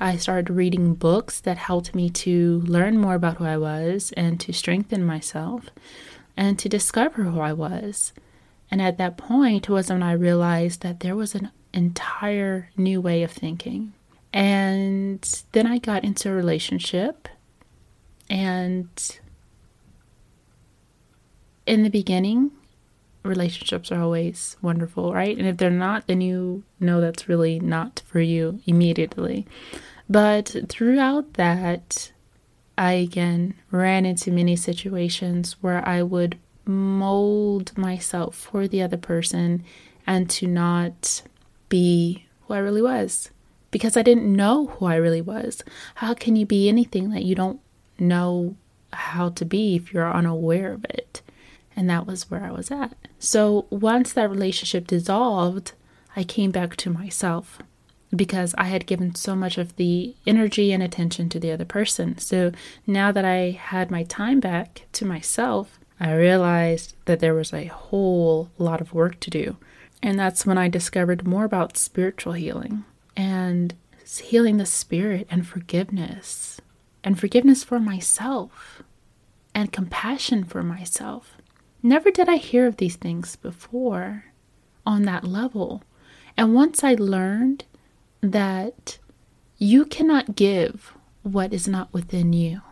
I 0.00 0.16
started 0.16 0.50
reading 0.50 0.94
books 0.94 1.38
that 1.42 1.56
helped 1.56 1.94
me 1.94 2.10
to 2.10 2.62
learn 2.66 2.98
more 2.98 3.14
about 3.14 3.36
who 3.36 3.44
I 3.44 3.58
was 3.58 4.12
and 4.16 4.40
to 4.40 4.52
strengthen 4.52 5.04
myself 5.04 5.70
and 6.38 6.56
to 6.56 6.68
discover 6.68 7.24
who 7.24 7.40
I 7.40 7.52
was. 7.52 8.12
And 8.70 8.80
at 8.80 8.96
that 8.98 9.18
point 9.18 9.68
was 9.68 9.90
when 9.90 10.04
I 10.04 10.12
realized 10.12 10.82
that 10.82 11.00
there 11.00 11.16
was 11.16 11.34
an 11.34 11.50
entire 11.74 12.70
new 12.76 13.00
way 13.00 13.24
of 13.24 13.32
thinking. 13.32 13.92
And 14.32 15.20
then 15.50 15.66
I 15.66 15.78
got 15.78 16.04
into 16.04 16.30
a 16.30 16.34
relationship. 16.34 17.28
And 18.30 18.88
in 21.66 21.82
the 21.82 21.90
beginning, 21.90 22.52
relationships 23.24 23.90
are 23.90 24.00
always 24.00 24.56
wonderful, 24.62 25.12
right? 25.12 25.36
And 25.36 25.48
if 25.48 25.56
they're 25.56 25.70
not, 25.70 26.06
then 26.06 26.20
you 26.20 26.62
know 26.78 27.00
that's 27.00 27.28
really 27.28 27.58
not 27.58 28.02
for 28.06 28.20
you 28.20 28.60
immediately. 28.64 29.44
But 30.08 30.54
throughout 30.68 31.34
that, 31.34 32.12
I 32.78 32.92
again 32.92 33.54
ran 33.72 34.06
into 34.06 34.30
many 34.30 34.54
situations 34.54 35.56
where 35.60 35.86
I 35.86 36.02
would 36.02 36.38
mold 36.64 37.76
myself 37.76 38.36
for 38.36 38.68
the 38.68 38.82
other 38.82 38.96
person 38.96 39.64
and 40.06 40.30
to 40.30 40.46
not 40.46 41.22
be 41.68 42.26
who 42.42 42.54
I 42.54 42.58
really 42.58 42.80
was 42.80 43.30
because 43.72 43.96
I 43.96 44.02
didn't 44.02 44.34
know 44.34 44.68
who 44.68 44.86
I 44.86 44.94
really 44.94 45.20
was. 45.20 45.62
How 45.96 46.14
can 46.14 46.36
you 46.36 46.46
be 46.46 46.68
anything 46.68 47.10
that 47.10 47.24
you 47.24 47.34
don't 47.34 47.60
know 47.98 48.54
how 48.92 49.30
to 49.30 49.44
be 49.44 49.74
if 49.74 49.92
you're 49.92 50.10
unaware 50.10 50.72
of 50.72 50.84
it? 50.84 51.20
And 51.74 51.90
that 51.90 52.06
was 52.06 52.30
where 52.30 52.44
I 52.44 52.52
was 52.52 52.70
at. 52.70 52.96
So 53.18 53.66
once 53.70 54.12
that 54.12 54.30
relationship 54.30 54.86
dissolved, 54.86 55.72
I 56.14 56.22
came 56.22 56.52
back 56.52 56.76
to 56.76 56.90
myself 56.90 57.58
because 58.14 58.54
I 58.56 58.64
had 58.64 58.86
given 58.86 59.14
so 59.14 59.36
much 59.36 59.58
of 59.58 59.76
the 59.76 60.14
energy 60.26 60.72
and 60.72 60.82
attention 60.82 61.28
to 61.30 61.40
the 61.40 61.52
other 61.52 61.64
person. 61.64 62.18
So 62.18 62.52
now 62.86 63.12
that 63.12 63.24
I 63.24 63.50
had 63.50 63.90
my 63.90 64.04
time 64.04 64.40
back 64.40 64.86
to 64.92 65.04
myself, 65.04 65.78
I 66.00 66.14
realized 66.14 66.94
that 67.04 67.20
there 67.20 67.34
was 67.34 67.52
a 67.52 67.66
whole 67.66 68.50
lot 68.56 68.80
of 68.80 68.94
work 68.94 69.20
to 69.20 69.30
do. 69.30 69.56
And 70.02 70.18
that's 70.18 70.46
when 70.46 70.56
I 70.56 70.68
discovered 70.68 71.26
more 71.26 71.44
about 71.44 71.76
spiritual 71.76 72.34
healing 72.34 72.84
and 73.16 73.74
healing 74.06 74.56
the 74.56 74.66
spirit 74.66 75.26
and 75.30 75.46
forgiveness, 75.46 76.60
and 77.04 77.18
forgiveness 77.18 77.64
for 77.64 77.78
myself 77.78 78.82
and 79.54 79.72
compassion 79.72 80.44
for 80.44 80.62
myself. 80.62 81.36
Never 81.82 82.10
did 82.10 82.28
I 82.28 82.36
hear 82.36 82.66
of 82.66 82.76
these 82.76 82.96
things 82.96 83.36
before 83.36 84.24
on 84.86 85.02
that 85.02 85.24
level. 85.24 85.82
And 86.36 86.54
once 86.54 86.84
I 86.84 86.94
learned 86.94 87.64
that 88.20 88.98
you 89.58 89.84
cannot 89.84 90.36
give 90.36 90.94
what 91.22 91.52
is 91.52 91.68
not 91.68 91.92
within 91.92 92.32
you. 92.32 92.62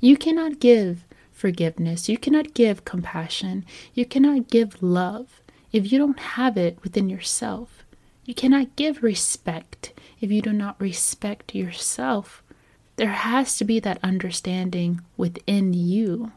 You 0.00 0.16
cannot 0.16 0.60
give 0.60 1.04
forgiveness. 1.32 2.08
You 2.08 2.18
cannot 2.18 2.54
give 2.54 2.84
compassion. 2.84 3.64
You 3.94 4.04
cannot 4.04 4.48
give 4.48 4.82
love 4.82 5.40
if 5.72 5.90
you 5.90 5.98
don't 5.98 6.18
have 6.18 6.56
it 6.56 6.78
within 6.82 7.08
yourself. 7.08 7.84
You 8.24 8.34
cannot 8.34 8.76
give 8.76 9.02
respect 9.02 9.92
if 10.20 10.30
you 10.30 10.42
do 10.42 10.52
not 10.52 10.80
respect 10.80 11.54
yourself. 11.54 12.42
There 12.96 13.08
has 13.08 13.56
to 13.56 13.64
be 13.64 13.80
that 13.80 13.98
understanding 14.02 15.00
within 15.16 15.72
you. 15.72 16.32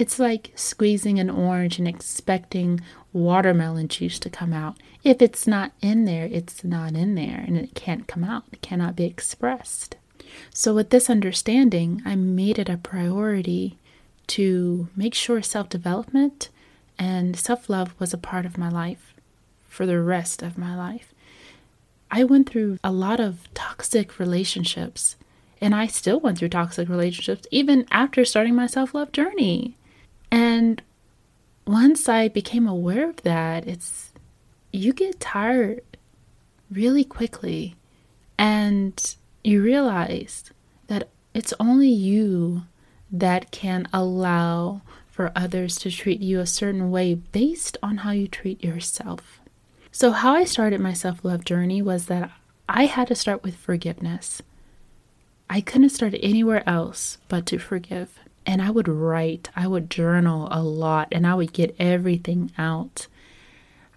It's 0.00 0.18
like 0.18 0.52
squeezing 0.54 1.18
an 1.18 1.28
orange 1.28 1.78
and 1.78 1.86
expecting 1.86 2.80
watermelon 3.12 3.88
juice 3.88 4.18
to 4.20 4.30
come 4.30 4.54
out. 4.54 4.78
If 5.04 5.20
it's 5.20 5.46
not 5.46 5.72
in 5.82 6.06
there, 6.06 6.24
it's 6.24 6.64
not 6.64 6.94
in 6.94 7.16
there 7.16 7.44
and 7.46 7.58
it 7.58 7.74
can't 7.74 8.06
come 8.06 8.24
out. 8.24 8.44
It 8.50 8.62
cannot 8.62 8.96
be 8.96 9.04
expressed. 9.04 9.96
So, 10.54 10.74
with 10.74 10.88
this 10.88 11.10
understanding, 11.10 12.00
I 12.06 12.16
made 12.16 12.58
it 12.58 12.70
a 12.70 12.78
priority 12.78 13.76
to 14.28 14.88
make 14.96 15.12
sure 15.12 15.42
self 15.42 15.68
development 15.68 16.48
and 16.98 17.36
self 17.36 17.68
love 17.68 17.94
was 17.98 18.14
a 18.14 18.18
part 18.18 18.46
of 18.46 18.56
my 18.56 18.70
life 18.70 19.12
for 19.68 19.84
the 19.84 20.00
rest 20.00 20.42
of 20.42 20.56
my 20.56 20.74
life. 20.74 21.12
I 22.10 22.24
went 22.24 22.48
through 22.48 22.78
a 22.82 22.90
lot 22.90 23.20
of 23.20 23.52
toxic 23.52 24.18
relationships, 24.18 25.16
and 25.60 25.74
I 25.74 25.88
still 25.88 26.20
went 26.20 26.38
through 26.38 26.48
toxic 26.48 26.88
relationships 26.88 27.46
even 27.50 27.86
after 27.90 28.24
starting 28.24 28.54
my 28.54 28.66
self 28.66 28.94
love 28.94 29.12
journey. 29.12 29.76
And 30.30 30.82
once 31.66 32.08
I 32.08 32.28
became 32.28 32.66
aware 32.66 33.08
of 33.08 33.22
that, 33.22 33.66
it's 33.66 34.10
you 34.72 34.92
get 34.92 35.20
tired 35.20 35.82
really 36.70 37.04
quickly 37.04 37.76
and 38.38 39.16
you 39.42 39.62
realize 39.62 40.44
that 40.86 41.08
it's 41.34 41.54
only 41.58 41.88
you 41.88 42.62
that 43.10 43.50
can 43.50 43.88
allow 43.92 44.82
for 45.08 45.32
others 45.34 45.76
to 45.76 45.90
treat 45.90 46.20
you 46.20 46.40
a 46.40 46.46
certain 46.46 46.90
way 46.90 47.14
based 47.14 47.76
on 47.82 47.98
how 47.98 48.10
you 48.10 48.28
treat 48.28 48.62
yourself. 48.62 49.40
So, 49.92 50.12
how 50.12 50.34
I 50.34 50.44
started 50.44 50.80
my 50.80 50.92
self 50.92 51.24
love 51.24 51.44
journey 51.44 51.82
was 51.82 52.06
that 52.06 52.30
I 52.68 52.86
had 52.86 53.08
to 53.08 53.14
start 53.14 53.42
with 53.42 53.56
forgiveness. 53.56 54.40
I 55.48 55.60
couldn't 55.60 55.90
start 55.90 56.14
anywhere 56.22 56.62
else 56.68 57.18
but 57.28 57.44
to 57.46 57.58
forgive 57.58 58.20
and 58.46 58.62
I 58.62 58.70
would 58.70 58.88
write, 58.88 59.50
I 59.54 59.66
would 59.66 59.90
journal 59.90 60.48
a 60.50 60.62
lot, 60.62 61.08
and 61.12 61.26
I 61.26 61.34
would 61.34 61.52
get 61.52 61.76
everything 61.78 62.50
out. 62.58 63.06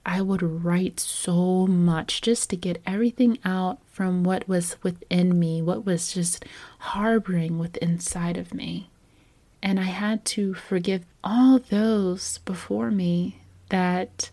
I 0.06 0.22
would 0.22 0.44
write 0.44 1.00
so 1.00 1.66
much 1.66 2.22
just 2.22 2.50
to 2.50 2.58
get 2.58 2.82
everything 2.86 3.38
out 3.46 3.80
from 3.88 4.24
what 4.24 4.48
was 4.48 4.76
within 4.84 5.40
me, 5.40 5.62
what 5.62 5.86
was 5.86 6.14
just 6.14 6.46
harboring 6.80 7.58
within 7.58 7.92
inside 7.92 8.38
of 8.38 8.54
me. 8.54 8.90
And 9.62 9.80
I 9.80 9.84
had 9.84 10.26
to 10.26 10.54
forgive 10.54 11.06
all 11.24 11.58
those 11.58 12.40
before 12.40 12.92
me 12.92 13.40
that 13.70 14.30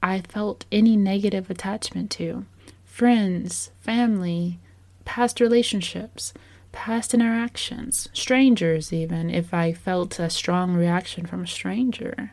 I 0.00 0.20
felt 0.20 0.64
any 0.70 0.96
negative 0.96 1.50
attachment 1.50 2.10
to 2.12 2.46
friends, 2.84 3.72
family, 3.80 4.60
past 5.04 5.40
relationships 5.40 6.32
past 6.72 7.14
interactions, 7.14 8.08
strangers, 8.12 8.92
even 8.92 9.30
if 9.30 9.54
I 9.54 9.72
felt 9.72 10.18
a 10.18 10.30
strong 10.30 10.74
reaction 10.74 11.26
from 11.26 11.44
a 11.44 11.46
stranger, 11.46 12.32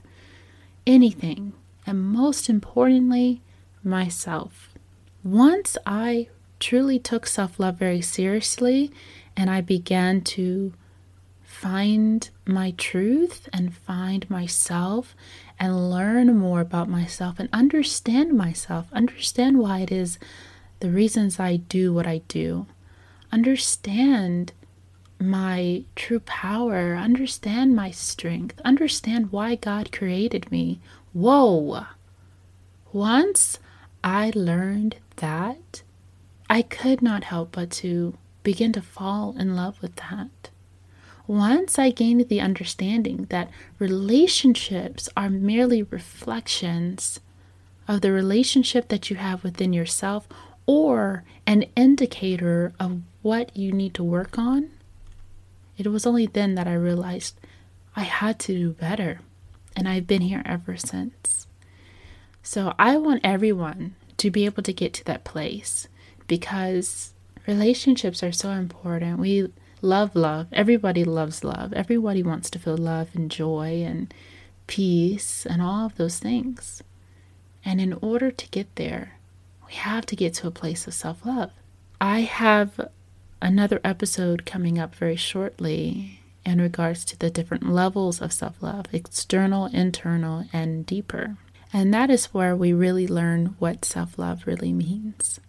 anything, 0.87 1.53
and 1.85 2.01
most 2.01 2.49
importantly, 2.49 3.41
myself. 3.83 4.73
Once 5.23 5.77
I 5.85 6.29
truly 6.59 6.99
took 6.99 7.27
self 7.27 7.59
love 7.59 7.77
very 7.77 8.01
seriously 8.01 8.91
and 9.35 9.49
I 9.49 9.61
began 9.61 10.21
to 10.21 10.73
find 11.43 12.29
my 12.45 12.71
truth 12.71 13.49
and 13.51 13.75
find 13.75 14.29
myself 14.29 15.15
and 15.59 15.89
learn 15.89 16.37
more 16.37 16.61
about 16.61 16.89
myself 16.89 17.39
and 17.39 17.49
understand 17.51 18.37
myself, 18.37 18.87
understand 18.93 19.59
why 19.59 19.79
it 19.79 19.91
is 19.91 20.19
the 20.79 20.89
reasons 20.89 21.39
I 21.39 21.57
do 21.57 21.93
what 21.93 22.07
I 22.07 22.19
do 22.27 22.67
understand 23.31 24.53
my 25.19 25.83
true 25.95 26.21
power, 26.21 26.95
understand 26.95 27.75
my 27.75 27.91
strength, 27.91 28.59
understand 28.63 29.31
why 29.31 29.55
God 29.55 29.91
created 29.91 30.51
me. 30.51 30.79
Whoa! 31.13 31.85
Once 32.93 33.59
I 34.03 34.31
learned 34.33 34.97
that, 35.17 35.83
I 36.49 36.61
could 36.61 37.01
not 37.01 37.25
help 37.25 37.51
but 37.51 37.69
to 37.71 38.17
begin 38.43 38.71
to 38.73 38.81
fall 38.81 39.35
in 39.37 39.55
love 39.55 39.81
with 39.81 39.95
that. 39.97 40.49
Once 41.27 41.77
I 41.77 41.91
gained 41.91 42.27
the 42.27 42.41
understanding 42.41 43.27
that 43.29 43.51
relationships 43.77 45.09
are 45.15 45.29
merely 45.29 45.83
reflections 45.83 47.19
of 47.87 48.01
the 48.01 48.11
relationship 48.11 48.87
that 48.87 49.09
you 49.09 49.17
have 49.17 49.43
within 49.43 49.73
yourself 49.73 50.27
or 50.65 51.23
an 51.45 51.63
indicator 51.75 52.73
of 52.79 53.01
what 53.21 53.55
you 53.55 53.71
need 53.71 53.93
to 53.95 54.03
work 54.03 54.37
on, 54.37 54.69
it 55.77 55.87
was 55.87 56.05
only 56.05 56.25
then 56.25 56.55
that 56.55 56.67
I 56.67 56.73
realized 56.73 57.39
I 57.95 58.03
had 58.03 58.39
to 58.39 58.53
do 58.53 58.71
better. 58.71 59.21
And 59.75 59.87
I've 59.87 60.07
been 60.07 60.21
here 60.21 60.41
ever 60.45 60.77
since. 60.77 61.47
So 62.43 62.73
I 62.79 62.97
want 62.97 63.21
everyone 63.23 63.95
to 64.17 64.31
be 64.31 64.45
able 64.45 64.63
to 64.63 64.73
get 64.73 64.93
to 64.95 65.05
that 65.05 65.23
place 65.23 65.87
because 66.27 67.13
relationships 67.47 68.23
are 68.23 68.31
so 68.31 68.49
important. 68.51 69.19
We 69.19 69.51
love 69.81 70.15
love. 70.15 70.47
Everybody 70.51 71.03
loves 71.03 71.43
love. 71.43 71.73
Everybody 71.73 72.23
wants 72.23 72.49
to 72.51 72.59
feel 72.59 72.77
love 72.77 73.09
and 73.13 73.31
joy 73.31 73.83
and 73.85 74.13
peace 74.67 75.45
and 75.45 75.61
all 75.61 75.85
of 75.85 75.95
those 75.95 76.19
things. 76.19 76.83
And 77.63 77.79
in 77.79 77.93
order 77.93 78.31
to 78.31 78.49
get 78.49 78.75
there, 78.75 79.19
we 79.67 79.73
have 79.73 80.05
to 80.07 80.15
get 80.15 80.33
to 80.35 80.47
a 80.47 80.51
place 80.51 80.87
of 80.87 80.93
self 80.93 81.25
love. 81.25 81.51
I 82.01 82.21
have 82.21 82.89
another 83.41 83.79
episode 83.83 84.45
coming 84.45 84.77
up 84.77 84.95
very 84.95 85.15
shortly 85.15 86.19
in 86.45 86.59
regards 86.59 87.05
to 87.05 87.17
the 87.17 87.29
different 87.29 87.69
levels 87.69 88.21
of 88.21 88.33
self 88.33 88.61
love 88.61 88.85
external, 88.91 89.67
internal, 89.67 90.45
and 90.51 90.85
deeper. 90.85 91.37
And 91.71 91.93
that 91.93 92.09
is 92.09 92.33
where 92.33 92.55
we 92.55 92.73
really 92.73 93.07
learn 93.07 93.55
what 93.59 93.85
self 93.85 94.17
love 94.17 94.43
really 94.45 94.73
means. 94.73 95.39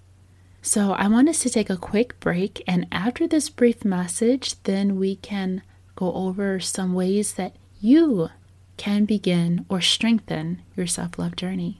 So, 0.62 0.92
I 0.92 1.09
want 1.09 1.28
us 1.28 1.40
to 1.40 1.50
take 1.50 1.70
a 1.70 1.76
quick 1.76 2.20
break, 2.20 2.62
and 2.66 2.87
after 2.92 3.26
this 3.26 3.49
brief 3.49 3.85
message, 3.85 4.62
then 4.64 4.99
we 4.99 5.16
can 5.16 5.62
go 5.97 6.12
over 6.12 6.61
some 6.61 6.92
ways 6.92 7.35
that 7.35 7.56
you 7.80 8.28
can 8.76 9.06
begin 9.06 9.64
or 9.68 9.80
strengthen 9.80 10.62
your 10.76 10.87
self 10.87 11.18
love 11.18 11.37
journey. 11.37 11.79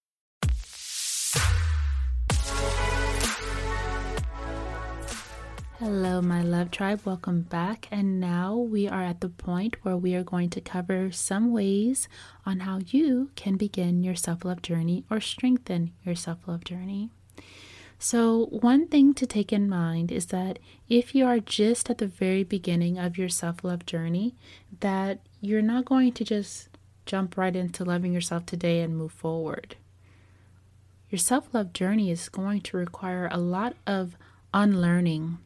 Hello, 5.81 6.21
my 6.21 6.43
love 6.43 6.69
tribe. 6.69 7.01
Welcome 7.05 7.41
back. 7.41 7.87
And 7.89 8.19
now 8.19 8.55
we 8.55 8.87
are 8.87 9.01
at 9.01 9.19
the 9.19 9.29
point 9.29 9.83
where 9.83 9.97
we 9.97 10.13
are 10.13 10.21
going 10.23 10.51
to 10.51 10.61
cover 10.61 11.11
some 11.11 11.51
ways 11.51 12.07
on 12.45 12.59
how 12.59 12.81
you 12.85 13.31
can 13.35 13.57
begin 13.57 14.03
your 14.03 14.13
self 14.13 14.45
love 14.45 14.61
journey 14.61 15.05
or 15.09 15.19
strengthen 15.19 15.91
your 16.05 16.13
self 16.13 16.47
love 16.47 16.63
journey. 16.63 17.09
So, 17.97 18.45
one 18.51 18.89
thing 18.89 19.15
to 19.15 19.25
take 19.25 19.51
in 19.51 19.67
mind 19.67 20.11
is 20.11 20.27
that 20.27 20.59
if 20.87 21.15
you 21.15 21.25
are 21.25 21.39
just 21.39 21.89
at 21.89 21.97
the 21.97 22.05
very 22.05 22.43
beginning 22.43 22.99
of 22.99 23.17
your 23.17 23.29
self 23.29 23.63
love 23.63 23.87
journey, 23.87 24.35
that 24.81 25.21
you're 25.41 25.63
not 25.63 25.85
going 25.85 26.11
to 26.11 26.23
just 26.23 26.69
jump 27.07 27.37
right 27.37 27.55
into 27.55 27.83
loving 27.83 28.13
yourself 28.13 28.45
today 28.45 28.81
and 28.81 28.95
move 28.95 29.13
forward. 29.13 29.77
Your 31.09 31.17
self 31.17 31.51
love 31.55 31.73
journey 31.73 32.11
is 32.11 32.29
going 32.29 32.61
to 32.61 32.77
require 32.77 33.27
a 33.31 33.39
lot 33.39 33.73
of 33.87 34.15
unlearning 34.53 35.39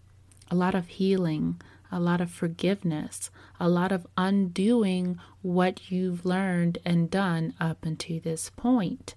a 0.50 0.56
lot 0.56 0.76
of 0.76 0.88
healing, 0.88 1.62
a 1.92 2.00
lot 2.00 2.22
of 2.22 2.32
forgiveness, 2.32 3.30
a 3.60 3.70
lot 3.70 3.92
of 3.92 4.08
undoing 4.18 5.20
what 5.42 5.92
you've 5.92 6.26
learned 6.26 6.78
and 6.86 7.10
done 7.10 7.54
up 7.60 7.86
until 7.86 8.20
this 8.20 8.50
point. 8.50 9.16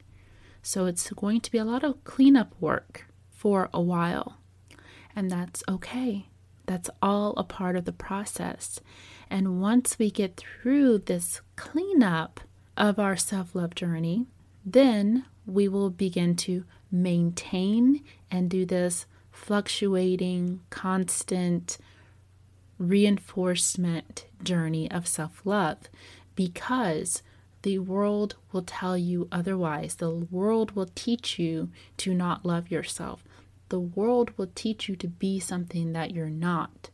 So 0.63 0.87
it's 0.87 1.11
going 1.11 1.41
to 1.43 1.51
be 1.51 1.59
a 1.59 1.65
lot 1.65 1.85
of 1.85 2.05
cleanup 2.05 2.55
work 2.61 3.07
for 3.31 3.71
a 3.73 3.81
while. 3.81 4.39
And 5.15 5.31
that's 5.31 5.63
okay. 5.69 6.27
That's 6.67 6.91
all 7.01 7.35
a 7.37 7.45
part 7.45 7.77
of 7.77 7.85
the 7.87 7.93
process. 7.93 8.81
And 9.31 9.61
once 9.61 9.99
we 9.99 10.11
get 10.11 10.37
through 10.37 10.99
this 10.99 11.41
cleanup 11.57 12.41
of 12.77 12.99
our 12.99 13.17
self 13.17 13.55
love 13.55 13.75
journey, 13.75 14.27
then 14.65 15.25
we 15.47 15.67
will 15.67 15.91
begin 15.91 16.37
to 16.37 16.65
maintain 16.91 18.05
and 18.31 18.51
do 18.51 18.67
this 18.67 19.07
fluctuating, 19.39 20.61
constant 20.69 21.79
reinforcement 22.79 24.27
journey 24.43 24.91
of 24.91 25.07
self 25.07 25.41
love 25.45 25.79
because 26.35 27.23
the 27.63 27.79
world 27.79 28.37
will 28.53 28.63
tell 28.63 28.97
you 28.97 29.29
otherwise. 29.33 29.97
The 29.97 30.11
world 30.11 30.73
will 30.73 30.91
teach 30.95 31.39
you 31.39 31.71
to 31.99 32.15
not 32.15 32.45
love 32.45 32.71
yourself. 32.71 33.25
The 33.69 33.81
world 33.81 34.31
will 34.37 34.51
teach 34.55 34.89
you 34.89 34.97
to 34.97 35.09
be 35.09 35.41
something 35.41 35.93
that 35.93 36.13
you're 36.13 36.31
not. 36.31 36.91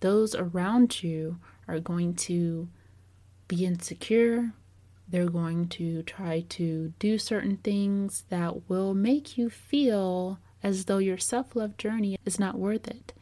Those 0.00 0.34
around 0.34 1.02
you 1.02 1.38
are 1.68 1.80
going 1.80 2.14
to 2.14 2.68
be 3.48 3.64
insecure. 3.64 4.52
They're 5.08 5.28
going 5.28 5.68
to 5.68 6.02
try 6.02 6.44
to 6.50 6.92
do 6.98 7.18
certain 7.18 7.58
things 7.58 8.24
that 8.28 8.68
will 8.68 8.94
make 8.94 9.38
you 9.38 9.50
feel 9.50 10.38
as 10.62 10.84
though 10.84 10.98
your 10.98 11.18
self 11.18 11.56
love 11.56 11.76
journey 11.76 12.18
is 12.24 12.38
not 12.38 12.58
worth 12.58 12.86
it. 12.88 13.12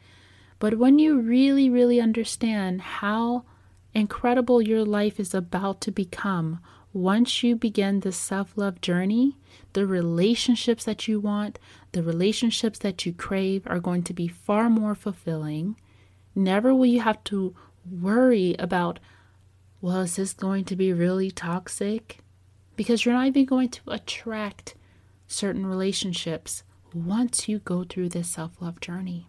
But 0.59 0.77
when 0.77 0.99
you 0.99 1.19
really, 1.19 1.69
really 1.69 1.99
understand 1.99 2.81
how 2.81 3.45
incredible 3.93 4.61
your 4.61 4.85
life 4.85 5.19
is 5.19 5.33
about 5.33 5.81
to 5.81 5.91
become, 5.91 6.59
once 6.93 7.41
you 7.41 7.55
begin 7.55 8.01
this 8.01 8.17
self 8.17 8.57
love 8.57 8.81
journey, 8.81 9.37
the 9.73 9.85
relationships 9.87 10.83
that 10.85 11.07
you 11.07 11.19
want, 11.19 11.57
the 11.93 12.03
relationships 12.03 12.79
that 12.79 13.05
you 13.05 13.13
crave 13.13 13.63
are 13.65 13.79
going 13.79 14.03
to 14.03 14.13
be 14.13 14.27
far 14.27 14.69
more 14.69 14.95
fulfilling. 14.95 15.75
Never 16.35 16.75
will 16.75 16.85
you 16.85 17.01
have 17.01 17.23
to 17.25 17.55
worry 17.89 18.55
about, 18.59 18.99
well, 19.81 20.01
is 20.01 20.17
this 20.17 20.33
going 20.33 20.65
to 20.65 20.75
be 20.75 20.93
really 20.93 21.31
toxic? 21.31 22.19
Because 22.75 23.05
you're 23.05 23.15
not 23.15 23.27
even 23.27 23.45
going 23.45 23.69
to 23.69 23.81
attract 23.87 24.75
certain 25.27 25.65
relationships 25.65 26.63
once 26.93 27.47
you 27.47 27.59
go 27.59 27.83
through 27.83 28.09
this 28.09 28.29
self 28.29 28.61
love 28.61 28.79
journey. 28.79 29.27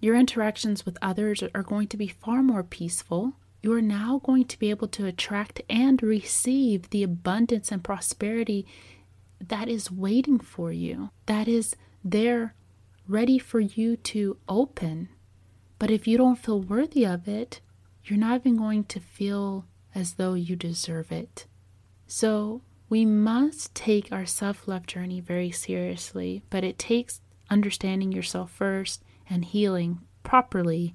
Your 0.00 0.14
interactions 0.14 0.86
with 0.86 0.98
others 1.02 1.42
are 1.54 1.62
going 1.62 1.88
to 1.88 1.96
be 1.96 2.08
far 2.08 2.42
more 2.42 2.62
peaceful. 2.62 3.34
You 3.62 3.72
are 3.72 3.82
now 3.82 4.20
going 4.24 4.44
to 4.44 4.58
be 4.58 4.70
able 4.70 4.88
to 4.88 5.06
attract 5.06 5.62
and 5.68 6.00
receive 6.02 6.90
the 6.90 7.02
abundance 7.02 7.72
and 7.72 7.82
prosperity 7.82 8.66
that 9.40 9.68
is 9.68 9.90
waiting 9.90 10.38
for 10.38 10.72
you, 10.72 11.10
that 11.26 11.48
is 11.48 11.76
there 12.04 12.54
ready 13.06 13.38
for 13.38 13.60
you 13.60 13.96
to 13.96 14.36
open. 14.48 15.08
But 15.78 15.90
if 15.90 16.06
you 16.06 16.16
don't 16.18 16.38
feel 16.38 16.60
worthy 16.60 17.04
of 17.04 17.26
it, 17.28 17.60
you're 18.04 18.18
not 18.18 18.40
even 18.40 18.56
going 18.56 18.84
to 18.84 19.00
feel 19.00 19.66
as 19.94 20.14
though 20.14 20.34
you 20.34 20.56
deserve 20.56 21.10
it. 21.10 21.46
So 22.06 22.62
we 22.88 23.04
must 23.04 23.74
take 23.74 24.10
our 24.10 24.26
self 24.26 24.66
love 24.66 24.86
journey 24.86 25.20
very 25.20 25.50
seriously, 25.50 26.42
but 26.50 26.64
it 26.64 26.78
takes 26.78 27.20
understanding 27.50 28.12
yourself 28.12 28.50
first 28.50 29.02
and 29.28 29.44
healing 29.44 30.00
properly 30.22 30.94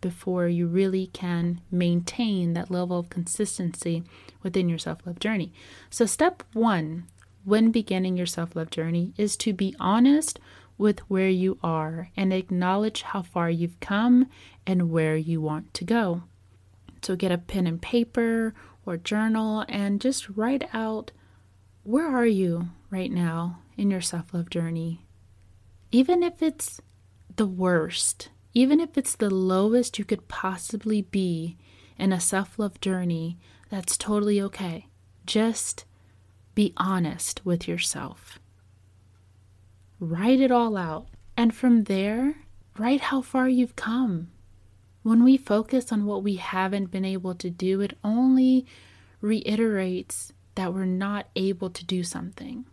before 0.00 0.48
you 0.48 0.66
really 0.66 1.06
can 1.08 1.60
maintain 1.70 2.52
that 2.54 2.70
level 2.70 2.98
of 2.98 3.10
consistency 3.10 4.02
within 4.42 4.68
your 4.68 4.78
self 4.78 5.06
love 5.06 5.18
journey. 5.18 5.52
So, 5.88 6.06
step 6.06 6.42
one 6.52 7.06
when 7.44 7.70
beginning 7.70 8.16
your 8.16 8.26
self 8.26 8.54
love 8.54 8.70
journey 8.70 9.12
is 9.16 9.36
to 9.38 9.52
be 9.52 9.74
honest 9.80 10.38
with 10.76 11.00
where 11.10 11.28
you 11.28 11.58
are 11.62 12.10
and 12.16 12.32
acknowledge 12.32 13.02
how 13.02 13.22
far 13.22 13.50
you've 13.50 13.80
come 13.80 14.26
and 14.66 14.90
where 14.90 15.16
you 15.16 15.40
want 15.40 15.72
to 15.74 15.84
go. 15.84 16.22
So, 17.02 17.16
get 17.16 17.32
a 17.32 17.38
pen 17.38 17.66
and 17.66 17.80
paper 17.80 18.54
or 18.84 18.96
journal 18.98 19.64
and 19.68 20.00
just 20.00 20.28
write 20.30 20.68
out 20.74 21.12
where 21.82 22.08
are 22.08 22.26
you 22.26 22.68
right 22.90 23.10
now 23.10 23.60
in 23.76 23.90
your 23.90 24.00
self 24.00 24.34
love 24.34 24.50
journey? 24.50 25.06
Even 25.90 26.22
if 26.22 26.42
it's 26.42 26.80
the 27.36 27.46
worst, 27.46 28.28
even 28.52 28.80
if 28.80 28.98
it's 28.98 29.16
the 29.16 29.30
lowest 29.30 29.98
you 29.98 30.04
could 30.04 30.28
possibly 30.28 31.02
be 31.02 31.56
in 31.98 32.12
a 32.12 32.20
self 32.20 32.58
love 32.58 32.80
journey, 32.80 33.38
that's 33.70 33.96
totally 33.96 34.40
okay. 34.40 34.86
Just 35.24 35.84
be 36.54 36.74
honest 36.76 37.44
with 37.44 37.66
yourself. 37.66 38.38
Write 39.98 40.40
it 40.40 40.50
all 40.50 40.76
out. 40.76 41.06
And 41.36 41.54
from 41.54 41.84
there, 41.84 42.36
write 42.76 43.00
how 43.02 43.22
far 43.22 43.48
you've 43.48 43.76
come. 43.76 44.30
When 45.02 45.24
we 45.24 45.38
focus 45.38 45.92
on 45.92 46.04
what 46.04 46.22
we 46.22 46.36
haven't 46.36 46.90
been 46.90 47.04
able 47.04 47.34
to 47.36 47.48
do, 47.48 47.80
it 47.80 47.96
only 48.04 48.66
reiterates 49.22 50.32
that 50.54 50.74
we're 50.74 50.84
not 50.84 51.28
able 51.36 51.70
to 51.70 51.84
do 51.84 52.02
something. 52.02 52.64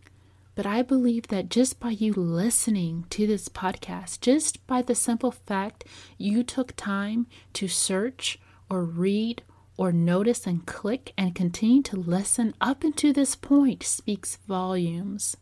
But 0.54 0.66
I 0.66 0.82
believe 0.82 1.28
that 1.28 1.50
just 1.50 1.78
by 1.78 1.90
you 1.90 2.12
listening 2.12 3.06
to 3.10 3.26
this 3.26 3.48
podcast, 3.48 4.20
just 4.20 4.66
by 4.66 4.82
the 4.82 4.94
simple 4.94 5.30
fact 5.30 5.84
you 6.16 6.42
took 6.42 6.74
time 6.74 7.28
to 7.52 7.68
search 7.68 8.40
or 8.68 8.82
read 8.82 9.42
or 9.76 9.92
notice 9.92 10.46
and 10.46 10.66
click 10.66 11.12
and 11.16 11.34
continue 11.34 11.82
to 11.82 11.96
listen 11.96 12.54
up 12.60 12.82
until 12.82 13.12
this 13.12 13.36
point 13.36 13.84
speaks 13.84 14.36
volumes. 14.48 15.36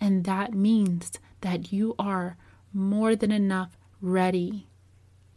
And 0.00 0.24
that 0.24 0.54
means 0.54 1.12
that 1.40 1.72
you 1.72 1.96
are 1.98 2.36
more 2.72 3.16
than 3.16 3.32
enough 3.32 3.76
ready 4.00 4.68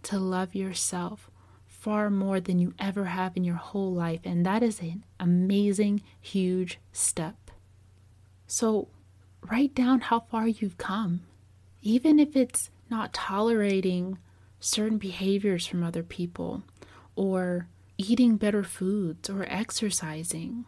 to 0.03 0.19
love 0.19 0.53
yourself 0.53 1.31
far 1.79 2.09
more 2.09 2.39
than 2.39 2.59
you 2.59 2.73
ever 2.79 3.05
have 3.05 3.37
in 3.37 3.43
your 3.43 3.55
whole 3.55 3.93
life. 3.93 4.21
And 4.23 4.45
that 4.45 4.63
is 4.63 4.79
an 4.81 5.05
amazing, 5.19 6.01
huge 6.19 6.79
step. 6.91 7.51
So, 8.47 8.87
write 9.41 9.75
down 9.75 10.01
how 10.01 10.21
far 10.21 10.47
you've 10.47 10.77
come, 10.77 11.21
even 11.81 12.19
if 12.19 12.35
it's 12.35 12.69
not 12.89 13.13
tolerating 13.13 14.17
certain 14.59 14.97
behaviors 14.97 15.67
from 15.67 15.83
other 15.83 16.03
people 16.03 16.63
or 17.15 17.67
eating 17.97 18.37
better 18.37 18.63
foods 18.63 19.29
or 19.29 19.45
exercising 19.47 20.65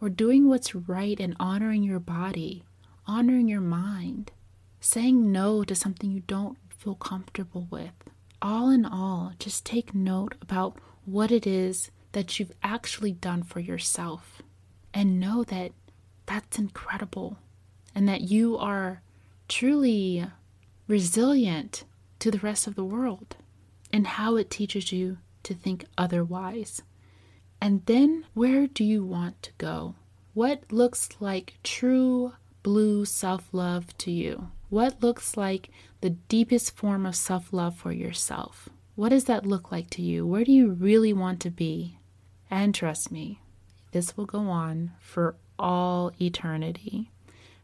or 0.00 0.08
doing 0.08 0.48
what's 0.48 0.74
right 0.74 1.18
and 1.20 1.36
honoring 1.40 1.82
your 1.82 1.98
body, 1.98 2.64
honoring 3.06 3.48
your 3.48 3.60
mind, 3.60 4.30
saying 4.80 5.32
no 5.32 5.64
to 5.64 5.74
something 5.74 6.10
you 6.10 6.20
don't 6.20 6.58
feel 6.70 6.94
comfortable 6.94 7.66
with. 7.70 7.92
All 8.48 8.70
in 8.70 8.84
all, 8.84 9.32
just 9.40 9.66
take 9.66 9.92
note 9.92 10.36
about 10.40 10.78
what 11.04 11.32
it 11.32 11.48
is 11.48 11.90
that 12.12 12.38
you've 12.38 12.52
actually 12.62 13.10
done 13.10 13.42
for 13.42 13.58
yourself 13.58 14.40
and 14.94 15.18
know 15.18 15.42
that 15.42 15.72
that's 16.26 16.56
incredible 16.56 17.38
and 17.92 18.08
that 18.08 18.20
you 18.20 18.56
are 18.56 19.02
truly 19.48 20.26
resilient 20.86 21.82
to 22.20 22.30
the 22.30 22.38
rest 22.38 22.68
of 22.68 22.76
the 22.76 22.84
world 22.84 23.34
and 23.92 24.06
how 24.06 24.36
it 24.36 24.48
teaches 24.48 24.92
you 24.92 25.18
to 25.42 25.52
think 25.52 25.84
otherwise. 25.98 26.82
And 27.60 27.84
then 27.86 28.26
where 28.32 28.68
do 28.68 28.84
you 28.84 29.04
want 29.04 29.42
to 29.42 29.50
go? 29.58 29.96
What 30.34 30.70
looks 30.70 31.08
like 31.18 31.58
true 31.64 32.34
blue 32.62 33.06
self 33.06 33.48
love 33.50 33.98
to 33.98 34.12
you? 34.12 34.52
What 34.68 35.02
looks 35.02 35.36
like 35.36 35.70
the 36.00 36.10
deepest 36.10 36.76
form 36.76 37.06
of 37.06 37.14
self 37.16 37.52
love 37.52 37.76
for 37.76 37.92
yourself? 37.92 38.68
What 38.94 39.10
does 39.10 39.24
that 39.24 39.46
look 39.46 39.70
like 39.70 39.90
to 39.90 40.02
you? 40.02 40.26
Where 40.26 40.44
do 40.44 40.52
you 40.52 40.70
really 40.70 41.12
want 41.12 41.40
to 41.40 41.50
be? 41.50 41.98
And 42.50 42.74
trust 42.74 43.12
me, 43.12 43.40
this 43.92 44.16
will 44.16 44.26
go 44.26 44.48
on 44.48 44.92
for 45.00 45.36
all 45.58 46.12
eternity, 46.20 47.10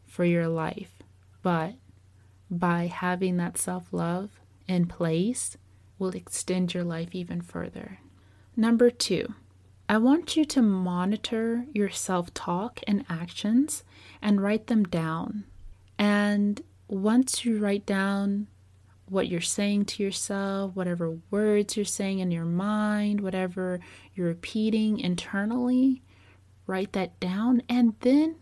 for 0.07 0.25
your 0.25 0.49
life. 0.49 1.03
But 1.43 1.75
by 2.51 2.87
having 2.87 3.37
that 3.39 3.59
self 3.59 3.93
love 3.93 4.31
in 4.69 4.87
place, 4.87 5.57
will 5.99 6.11
extend 6.11 6.75
your 6.75 6.85
life 6.85 7.11
even 7.13 7.41
further. 7.41 8.01
Number 8.57 8.91
two, 8.91 9.35
I 9.89 9.99
want 9.99 10.37
you 10.37 10.45
to 10.47 10.63
monitor 10.63 11.67
your 11.73 11.91
self 11.91 12.33
talk 12.35 12.81
and 12.87 13.05
actions 13.09 13.85
and 14.21 14.43
write 14.43 14.67
them 14.67 14.85
down. 14.85 15.45
And 15.99 16.61
once 16.89 17.45
you 17.45 17.59
write 17.59 17.87
down 17.87 18.47
what 19.09 19.29
you're 19.29 19.41
saying 19.41 19.85
to 19.85 20.03
yourself, 20.03 20.75
whatever 20.75 21.19
words 21.31 21.77
you're 21.77 21.85
saying 21.85 22.21
in 22.21 22.31
your 22.31 22.45
mind, 22.45 23.21
whatever 23.21 23.81
you're 24.15 24.29
repeating 24.29 24.99
internally, 24.99 26.03
write 26.67 26.93
that 26.93 27.19
down 27.21 27.63
and 27.69 27.95
then 28.01 28.37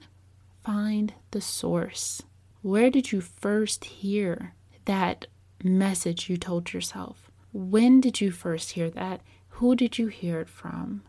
find 0.63 1.15
the 1.33 1.41
source. 1.41 2.23
Where 2.63 2.91
did 2.91 3.11
you 3.11 3.21
first 3.21 3.85
hear 3.85 4.55
that 4.85 5.27
message 5.65 6.29
you 6.29 6.37
told 6.37 6.73
yourself? 6.73 7.31
When 7.53 8.01
did 8.01 8.21
you 8.21 8.31
first 8.31 8.73
hear 8.73 8.91
that? 8.91 9.23
Who 9.49 9.75
did 9.75 9.99
you 9.99 10.07
hear 10.09 10.41
it 10.41 10.49
from? 10.49 11.03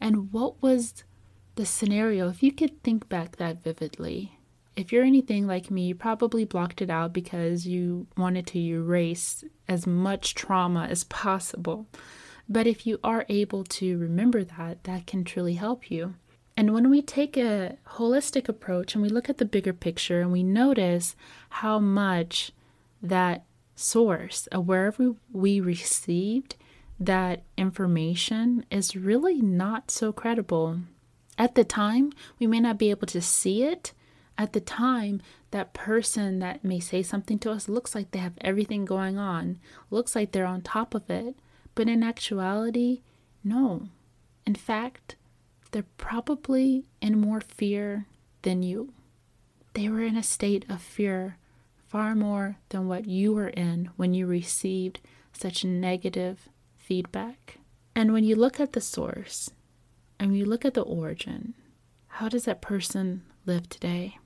And 0.00 0.32
what 0.32 0.62
was 0.62 1.04
the 1.56 1.66
scenario? 1.66 2.28
If 2.28 2.42
you 2.42 2.52
could 2.52 2.82
think 2.82 3.08
back 3.08 3.36
that 3.36 3.62
vividly, 3.62 4.38
if 4.80 4.92
you're 4.92 5.04
anything 5.04 5.46
like 5.46 5.70
me, 5.70 5.88
you 5.88 5.94
probably 5.94 6.44
blocked 6.44 6.80
it 6.80 6.90
out 6.90 7.12
because 7.12 7.66
you 7.66 8.06
wanted 8.16 8.46
to 8.48 8.58
erase 8.58 9.44
as 9.68 9.86
much 9.86 10.34
trauma 10.34 10.86
as 10.90 11.04
possible. 11.04 11.86
But 12.48 12.66
if 12.66 12.86
you 12.86 12.98
are 13.04 13.26
able 13.28 13.62
to 13.64 13.98
remember 13.98 14.42
that, 14.42 14.84
that 14.84 15.06
can 15.06 15.22
truly 15.22 15.54
help 15.54 15.90
you. 15.90 16.14
And 16.56 16.74
when 16.74 16.90
we 16.90 17.00
take 17.00 17.36
a 17.36 17.76
holistic 17.96 18.48
approach 18.48 18.94
and 18.94 19.02
we 19.02 19.08
look 19.08 19.30
at 19.30 19.38
the 19.38 19.44
bigger 19.44 19.72
picture 19.72 20.20
and 20.20 20.32
we 20.32 20.42
notice 20.42 21.14
how 21.50 21.78
much 21.78 22.50
that 23.02 23.44
source 23.76 24.46
of 24.48 24.66
wherever 24.66 25.14
we 25.32 25.60
received 25.60 26.56
that 26.98 27.42
information 27.56 28.66
is 28.70 28.96
really 28.96 29.40
not 29.40 29.90
so 29.90 30.12
credible. 30.12 30.80
At 31.38 31.54
the 31.54 31.64
time, 31.64 32.12
we 32.38 32.46
may 32.46 32.60
not 32.60 32.78
be 32.78 32.90
able 32.90 33.06
to 33.06 33.22
see 33.22 33.62
it. 33.62 33.92
At 34.40 34.54
the 34.54 34.60
time, 34.62 35.20
that 35.50 35.74
person 35.74 36.38
that 36.38 36.64
may 36.64 36.80
say 36.80 37.02
something 37.02 37.38
to 37.40 37.50
us 37.50 37.68
looks 37.68 37.94
like 37.94 38.10
they 38.10 38.20
have 38.20 38.38
everything 38.40 38.86
going 38.86 39.18
on, 39.18 39.58
looks 39.90 40.16
like 40.16 40.32
they're 40.32 40.46
on 40.46 40.62
top 40.62 40.94
of 40.94 41.10
it. 41.10 41.36
But 41.74 41.90
in 41.90 42.02
actuality, 42.02 43.02
no. 43.44 43.88
In 44.46 44.54
fact, 44.54 45.16
they're 45.72 45.84
probably 45.98 46.86
in 47.02 47.20
more 47.20 47.42
fear 47.42 48.06
than 48.40 48.62
you. 48.62 48.94
They 49.74 49.90
were 49.90 50.00
in 50.00 50.16
a 50.16 50.22
state 50.22 50.64
of 50.70 50.80
fear 50.80 51.36
far 51.86 52.14
more 52.14 52.56
than 52.70 52.88
what 52.88 53.04
you 53.04 53.34
were 53.34 53.48
in 53.48 53.90
when 53.96 54.14
you 54.14 54.26
received 54.26 55.00
such 55.34 55.66
negative 55.66 56.48
feedback. 56.78 57.58
And 57.94 58.14
when 58.14 58.24
you 58.24 58.36
look 58.36 58.58
at 58.58 58.72
the 58.72 58.80
source 58.80 59.50
and 60.18 60.34
you 60.34 60.46
look 60.46 60.64
at 60.64 60.72
the 60.72 60.80
origin, 60.80 61.52
how 62.06 62.30
does 62.30 62.46
that 62.46 62.62
person 62.62 63.24
live 63.44 63.68
today? 63.68 64.16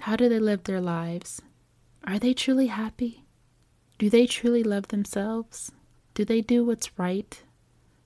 How 0.00 0.16
do 0.16 0.28
they 0.28 0.38
live 0.38 0.64
their 0.64 0.80
lives? 0.80 1.40
Are 2.04 2.18
they 2.18 2.34
truly 2.34 2.66
happy? 2.66 3.24
Do 3.98 4.10
they 4.10 4.26
truly 4.26 4.62
love 4.62 4.88
themselves? 4.88 5.72
Do 6.14 6.24
they 6.24 6.40
do 6.40 6.64
what's 6.64 6.98
right 6.98 7.42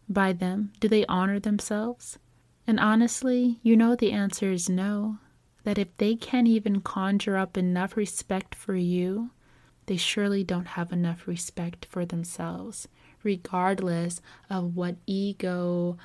by 0.09 0.33
them? 0.33 0.73
Do 0.81 0.89
they 0.89 1.05
honor 1.07 1.41
themselves? 1.41 2.19
And 2.67 2.79
honestly, 2.79 3.59
you 3.63 3.77
know 3.77 3.97
the 3.97 4.13
answer 4.13 4.51
is 4.53 4.69
no 4.69 5.19
that 5.65 5.79
if 5.79 5.89
they 5.99 6.15
can't 6.15 6.47
even 6.49 6.81
conjure 6.81 7.37
up 7.37 7.57
enough 7.57 7.97
respect 7.97 8.55
for 8.55 8.75
you, 8.75 9.31
they 9.87 9.97
surely 9.97 10.45
don't 10.45 10.69
have 10.69 10.93
enough 10.93 11.27
respect 11.27 11.87
for 11.87 12.07
themselves, 12.07 12.89
regardless 13.23 14.21
of 14.49 14.77
what 14.77 14.97
ego 15.07 15.97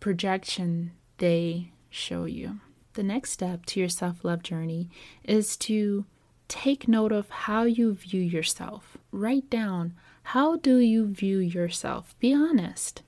projection 0.00 0.92
they 1.18 1.70
show 1.90 2.24
you. 2.24 2.60
The 2.94 3.02
next 3.02 3.30
step 3.30 3.66
to 3.66 3.80
your 3.80 3.88
self 3.88 4.24
love 4.24 4.42
journey 4.42 4.88
is 5.24 5.56
to 5.58 6.04
take 6.48 6.88
note 6.88 7.12
of 7.12 7.30
how 7.30 7.62
you 7.62 7.94
view 7.94 8.20
yourself. 8.20 8.98
Write 9.12 9.48
down 9.48 9.94
how 10.22 10.56
do 10.56 10.78
you 10.78 11.06
view 11.06 11.38
yourself? 11.38 12.14
Be 12.18 12.34
honest. 12.34 13.02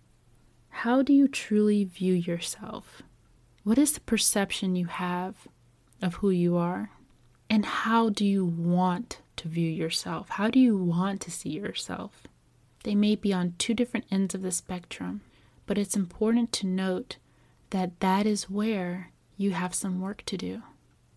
How 0.70 1.02
do 1.02 1.12
you 1.12 1.28
truly 1.28 1.84
view 1.84 2.14
yourself? 2.14 3.02
What 3.64 3.78
is 3.78 3.92
the 3.92 4.00
perception 4.00 4.74
you 4.74 4.86
have 4.86 5.46
of 6.00 6.16
who 6.16 6.30
you 6.30 6.56
are? 6.56 6.90
And 7.50 7.64
how 7.66 8.08
do 8.08 8.24
you 8.24 8.44
want 8.44 9.20
to 9.36 9.48
view 9.48 9.68
yourself? 9.68 10.30
How 10.30 10.48
do 10.48 10.58
you 10.58 10.76
want 10.76 11.20
to 11.22 11.30
see 11.30 11.50
yourself? 11.50 12.22
They 12.82 12.94
may 12.94 13.14
be 13.14 13.32
on 13.32 13.54
two 13.58 13.74
different 13.74 14.06
ends 14.10 14.34
of 14.34 14.42
the 14.42 14.50
spectrum, 14.50 15.20
but 15.66 15.78
it's 15.78 15.94
important 15.94 16.50
to 16.52 16.66
note 16.66 17.18
that 17.70 18.00
that 18.00 18.26
is 18.26 18.50
where 18.50 19.11
you 19.42 19.50
have 19.50 19.74
some 19.74 20.00
work 20.00 20.22
to 20.26 20.36
do. 20.36 20.62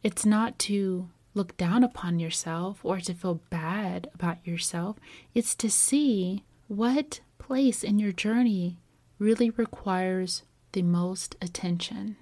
It's 0.04 0.26
not 0.26 0.60
to 0.60 1.10
look 1.34 1.56
down 1.58 1.84
upon 1.84 2.20
yourself 2.20 2.80
or 2.84 3.00
to 3.00 3.14
feel 3.14 3.42
bad 3.50 4.10
about 4.14 4.46
yourself, 4.46 4.98
it's 5.34 5.54
to 5.56 5.70
see 5.70 6.44
what 6.68 7.20
place 7.38 7.84
in 7.84 8.00
your 8.00 8.12
journey 8.12 8.80
really 9.20 9.50
requires 9.52 10.44
the 10.72 10.82
most 10.82 11.36
attention. 11.42 12.18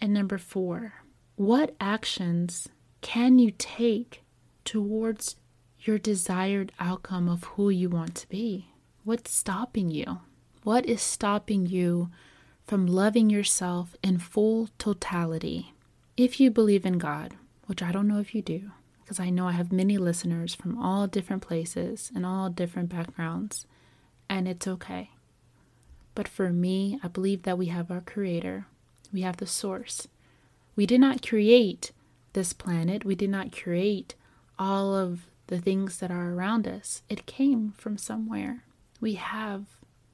And 0.00 0.14
number 0.14 0.38
four, 0.38 0.94
what 1.36 1.74
actions 1.80 2.68
can 3.00 3.38
you 3.38 3.52
take 3.58 4.22
towards 4.64 5.36
your 5.80 5.98
desired 5.98 6.72
outcome 6.78 7.28
of 7.28 7.44
who 7.44 7.70
you 7.70 7.88
want 7.88 8.14
to 8.16 8.28
be? 8.28 8.70
What's 9.04 9.32
stopping 9.32 9.90
you? 9.90 10.20
What 10.62 10.84
is 10.86 11.00
stopping 11.00 11.66
you 11.66 12.10
from 12.68 12.86
loving 12.86 13.28
yourself 13.28 13.96
in 14.00 14.18
full 14.18 14.68
totality? 14.78 15.74
If 16.16 16.38
you 16.38 16.52
believe 16.52 16.86
in 16.86 16.98
God, 16.98 17.34
which 17.66 17.82
I 17.82 17.90
don't 17.90 18.06
know 18.06 18.20
if 18.20 18.32
you 18.32 18.42
do, 18.42 18.70
because 19.02 19.18
I 19.18 19.30
know 19.30 19.48
I 19.48 19.52
have 19.52 19.72
many 19.72 19.98
listeners 19.98 20.54
from 20.54 20.80
all 20.80 21.08
different 21.08 21.42
places 21.42 22.12
and 22.14 22.24
all 22.24 22.48
different 22.48 22.90
backgrounds, 22.90 23.66
and 24.28 24.46
it's 24.46 24.68
okay. 24.68 25.10
But 26.14 26.28
for 26.28 26.50
me, 26.50 27.00
I 27.02 27.08
believe 27.08 27.42
that 27.42 27.58
we 27.58 27.66
have 27.66 27.90
our 27.90 28.02
Creator, 28.02 28.66
we 29.12 29.22
have 29.22 29.38
the 29.38 29.46
Source, 29.46 30.06
we 30.78 30.86
did 30.86 31.00
not 31.00 31.26
create 31.26 31.90
this 32.34 32.52
planet. 32.52 33.04
We 33.04 33.16
did 33.16 33.30
not 33.30 33.50
create 33.50 34.14
all 34.60 34.94
of 34.94 35.26
the 35.48 35.58
things 35.58 35.98
that 35.98 36.12
are 36.12 36.32
around 36.32 36.68
us. 36.68 37.02
It 37.08 37.26
came 37.26 37.72
from 37.76 37.98
somewhere. 37.98 38.62
We 39.00 39.14
have 39.14 39.64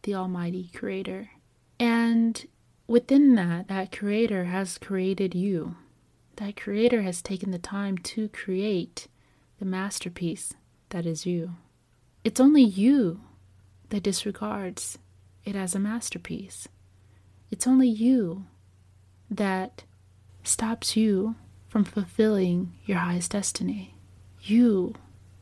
the 0.04 0.14
Almighty 0.14 0.70
Creator. 0.74 1.32
And 1.78 2.46
within 2.86 3.34
that, 3.34 3.68
that 3.68 3.96
Creator 3.96 4.44
has 4.44 4.78
created 4.78 5.34
you. 5.34 5.76
That 6.36 6.56
Creator 6.56 7.02
has 7.02 7.22
taken 7.22 7.50
the 7.50 7.58
time 7.58 7.98
to 7.98 8.28
create 8.28 9.08
the 9.58 9.64
masterpiece 9.64 10.54
that 10.90 11.06
is 11.06 11.26
you. 11.26 11.52
It's 12.24 12.40
only 12.40 12.62
you 12.62 13.20
that 13.90 14.02
disregards 14.02 14.98
it 15.44 15.54
as 15.54 15.74
a 15.74 15.78
masterpiece. 15.78 16.68
It's 17.50 17.66
only 17.66 17.88
you 17.88 18.46
that 19.30 19.84
stops 20.42 20.96
you 20.96 21.36
from 21.68 21.84
fulfilling 21.84 22.72
your 22.84 22.98
highest 22.98 23.32
destiny. 23.32 23.94
You 24.42 24.94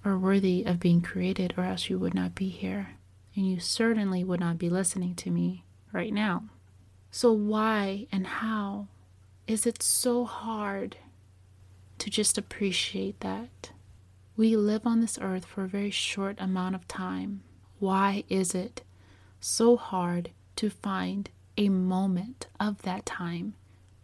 are 0.05 0.19
worthy 0.19 0.65
of 0.65 0.81
being 0.81 1.01
created, 1.01 1.55
or 1.57 1.65
else 1.65 1.89
you 1.89 1.99
would 1.99 2.15
not 2.15 2.35
be 2.35 2.49
here. 2.49 2.91
And 3.37 3.49
you 3.49 3.61
certainly 3.61 4.25
would 4.25 4.41
not 4.41 4.59
be 4.59 4.69
listening 4.69 5.15
to 5.17 5.31
me 5.31 5.65
right 5.93 6.13
now. 6.13 6.45
So, 7.11 7.33
why 7.33 8.07
and 8.11 8.27
how 8.27 8.89
is 9.47 9.67
it 9.67 9.83
so 9.83 10.25
hard 10.25 10.97
to 11.99 12.11
just 12.11 12.39
appreciate 12.39 13.21
that? 13.21 13.71
We 14.37 14.57
live 14.57 14.87
on 14.87 15.01
this 15.01 15.19
earth 15.21 15.45
for 15.45 15.65
a 15.65 15.69
very 15.69 15.91
short 15.91 16.37
amount 16.41 16.75
of 16.75 16.89
time. 16.89 17.43
Why 17.79 18.25
is 18.29 18.55
it 18.55 18.83
so 19.41 19.77
hard 19.77 20.31
to 20.57 20.71
find 20.71 21.29
a 21.57 21.69
moment 21.69 22.47
of 22.59 22.83
that 22.83 23.05
time 23.05 23.55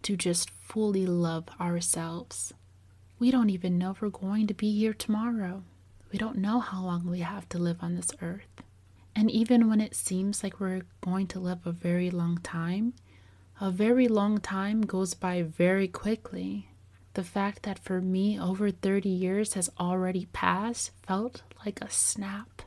to 0.03 0.17
just 0.17 0.51
fully 0.51 1.07
love 1.07 1.49
ourselves? 1.59 2.53
We 3.19 3.31
don't 3.31 3.51
even 3.51 3.79
know 3.79 3.93
if 3.93 4.03
we're 4.03 4.11
going 4.11 4.47
to 4.49 4.55
be 4.55 4.79
here 4.79 4.93
tomorrow. 4.93 5.63
We 6.13 6.19
don't 6.19 6.39
know 6.39 6.61
how 6.61 6.83
long 6.83 7.09
we 7.09 7.21
have 7.21 7.49
to 7.51 7.59
live 7.59 7.79
on 7.83 7.97
this 7.97 8.13
earth. 8.21 8.63
And 9.19 9.33
even 9.33 9.69
when 9.69 9.81
it 9.81 9.97
seems 9.97 10.45
like 10.45 10.61
we're 10.61 10.83
going 11.01 11.27
to 11.29 11.41
live 11.41 11.67
a 11.67 11.73
very 11.73 12.09
long 12.09 12.39
time, 12.39 12.95
a 13.61 13.69
very 13.69 14.07
long 14.07 14.39
time 14.39 14.83
goes 14.83 15.15
by 15.15 15.43
very 15.43 15.89
quickly. 15.89 16.69
The 17.15 17.25
fact 17.25 17.65
that 17.65 17.81
for 17.81 18.01
me 18.01 18.39
over 18.39 18.71
30 18.71 19.09
years 19.09 19.55
has 19.55 19.71
already 19.81 20.27
passed 20.27 20.93
felt 21.05 21.43
like 21.67 21.81
a 21.81 21.91
snap. 21.91 22.63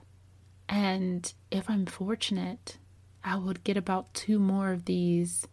And 0.67 1.33
if 1.51 1.69
I'm 1.69 1.85
fortunate, 1.85 2.77
I 3.23 3.37
would 3.37 3.63
get 3.63 3.77
about 3.77 4.13
two 4.13 4.37
more 4.37 4.73
of 4.73 4.83
these 4.83 5.47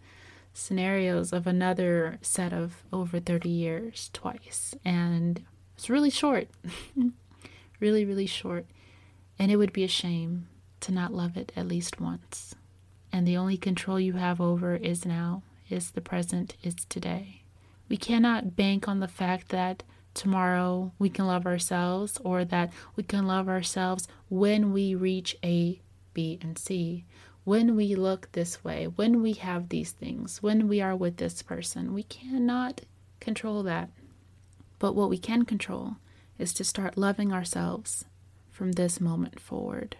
scenarios 0.52 1.32
of 1.32 1.46
another 1.46 2.18
set 2.22 2.52
of 2.52 2.82
over 2.92 3.20
30 3.20 3.48
years 3.48 4.10
twice. 4.12 4.74
And 4.84 5.44
it's 5.76 5.88
really 5.88 6.10
short. 6.10 6.48
really, 7.78 8.04
really 8.04 8.26
short. 8.26 8.66
And 9.38 9.52
it 9.52 9.56
would 9.58 9.72
be 9.72 9.84
a 9.84 9.88
shame 9.88 10.48
to 10.80 10.92
not 10.92 11.12
love 11.12 11.36
it 11.36 11.52
at 11.56 11.68
least 11.68 12.00
once. 12.00 12.54
And 13.12 13.26
the 13.26 13.36
only 13.36 13.56
control 13.56 13.98
you 13.98 14.14
have 14.14 14.40
over 14.40 14.76
is 14.76 15.06
now, 15.06 15.42
is 15.68 15.90
the 15.90 16.00
present, 16.00 16.56
is 16.62 16.74
today. 16.88 17.42
We 17.88 17.96
cannot 17.96 18.56
bank 18.56 18.86
on 18.86 19.00
the 19.00 19.08
fact 19.08 19.48
that 19.48 19.82
tomorrow 20.14 20.92
we 20.98 21.08
can 21.08 21.26
love 21.26 21.46
ourselves 21.46 22.18
or 22.22 22.44
that 22.44 22.72
we 22.96 23.02
can 23.02 23.26
love 23.26 23.48
ourselves 23.48 24.08
when 24.28 24.72
we 24.72 24.94
reach 24.94 25.36
A, 25.44 25.80
B, 26.12 26.38
and 26.42 26.58
C. 26.58 27.04
When 27.44 27.76
we 27.76 27.94
look 27.94 28.30
this 28.32 28.62
way, 28.62 28.86
when 28.86 29.22
we 29.22 29.32
have 29.34 29.70
these 29.70 29.92
things, 29.92 30.42
when 30.42 30.68
we 30.68 30.82
are 30.82 30.94
with 30.94 31.16
this 31.16 31.40
person, 31.40 31.94
we 31.94 32.02
cannot 32.02 32.82
control 33.20 33.62
that. 33.62 33.88
But 34.78 34.94
what 34.94 35.08
we 35.08 35.18
can 35.18 35.44
control 35.44 35.96
is 36.38 36.52
to 36.54 36.64
start 36.64 36.98
loving 36.98 37.32
ourselves 37.32 38.04
from 38.50 38.72
this 38.72 39.00
moment 39.00 39.40
forward. 39.40 39.96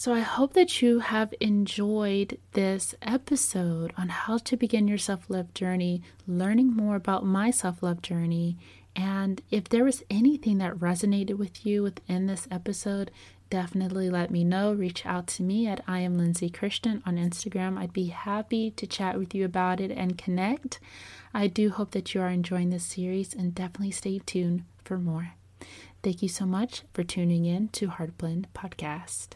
So 0.00 0.14
I 0.14 0.20
hope 0.20 0.54
that 0.54 0.80
you 0.80 1.00
have 1.00 1.34
enjoyed 1.40 2.38
this 2.52 2.94
episode 3.02 3.92
on 3.98 4.08
how 4.08 4.38
to 4.38 4.56
begin 4.56 4.88
your 4.88 4.96
self 4.96 5.28
love 5.28 5.52
journey, 5.52 6.00
learning 6.26 6.74
more 6.74 6.96
about 6.96 7.26
my 7.26 7.50
self 7.50 7.82
love 7.82 8.00
journey. 8.00 8.56
And 8.96 9.42
if 9.50 9.68
there 9.68 9.84
was 9.84 10.02
anything 10.08 10.56
that 10.56 10.76
resonated 10.76 11.36
with 11.36 11.66
you 11.66 11.82
within 11.82 12.28
this 12.28 12.48
episode, 12.50 13.10
definitely 13.50 14.08
let 14.08 14.30
me 14.30 14.42
know. 14.42 14.72
Reach 14.72 15.04
out 15.04 15.26
to 15.26 15.42
me 15.42 15.66
at 15.66 15.84
I 15.86 15.98
am 15.98 16.16
Lindsay 16.16 16.48
Christian 16.48 17.02
on 17.04 17.16
Instagram. 17.16 17.76
I'd 17.76 17.92
be 17.92 18.06
happy 18.06 18.70
to 18.70 18.86
chat 18.86 19.18
with 19.18 19.34
you 19.34 19.44
about 19.44 19.82
it 19.82 19.90
and 19.90 20.16
connect. 20.16 20.80
I 21.34 21.46
do 21.46 21.68
hope 21.68 21.90
that 21.90 22.14
you 22.14 22.22
are 22.22 22.30
enjoying 22.30 22.70
this 22.70 22.84
series 22.84 23.34
and 23.34 23.54
definitely 23.54 23.90
stay 23.90 24.18
tuned 24.24 24.64
for 24.82 24.96
more. 24.96 25.34
Thank 26.02 26.22
you 26.22 26.28
so 26.30 26.46
much 26.46 26.84
for 26.94 27.04
tuning 27.04 27.44
in 27.44 27.68
to 27.72 27.88
Heart 27.88 28.16
Blend 28.16 28.48
Podcast. 28.54 29.34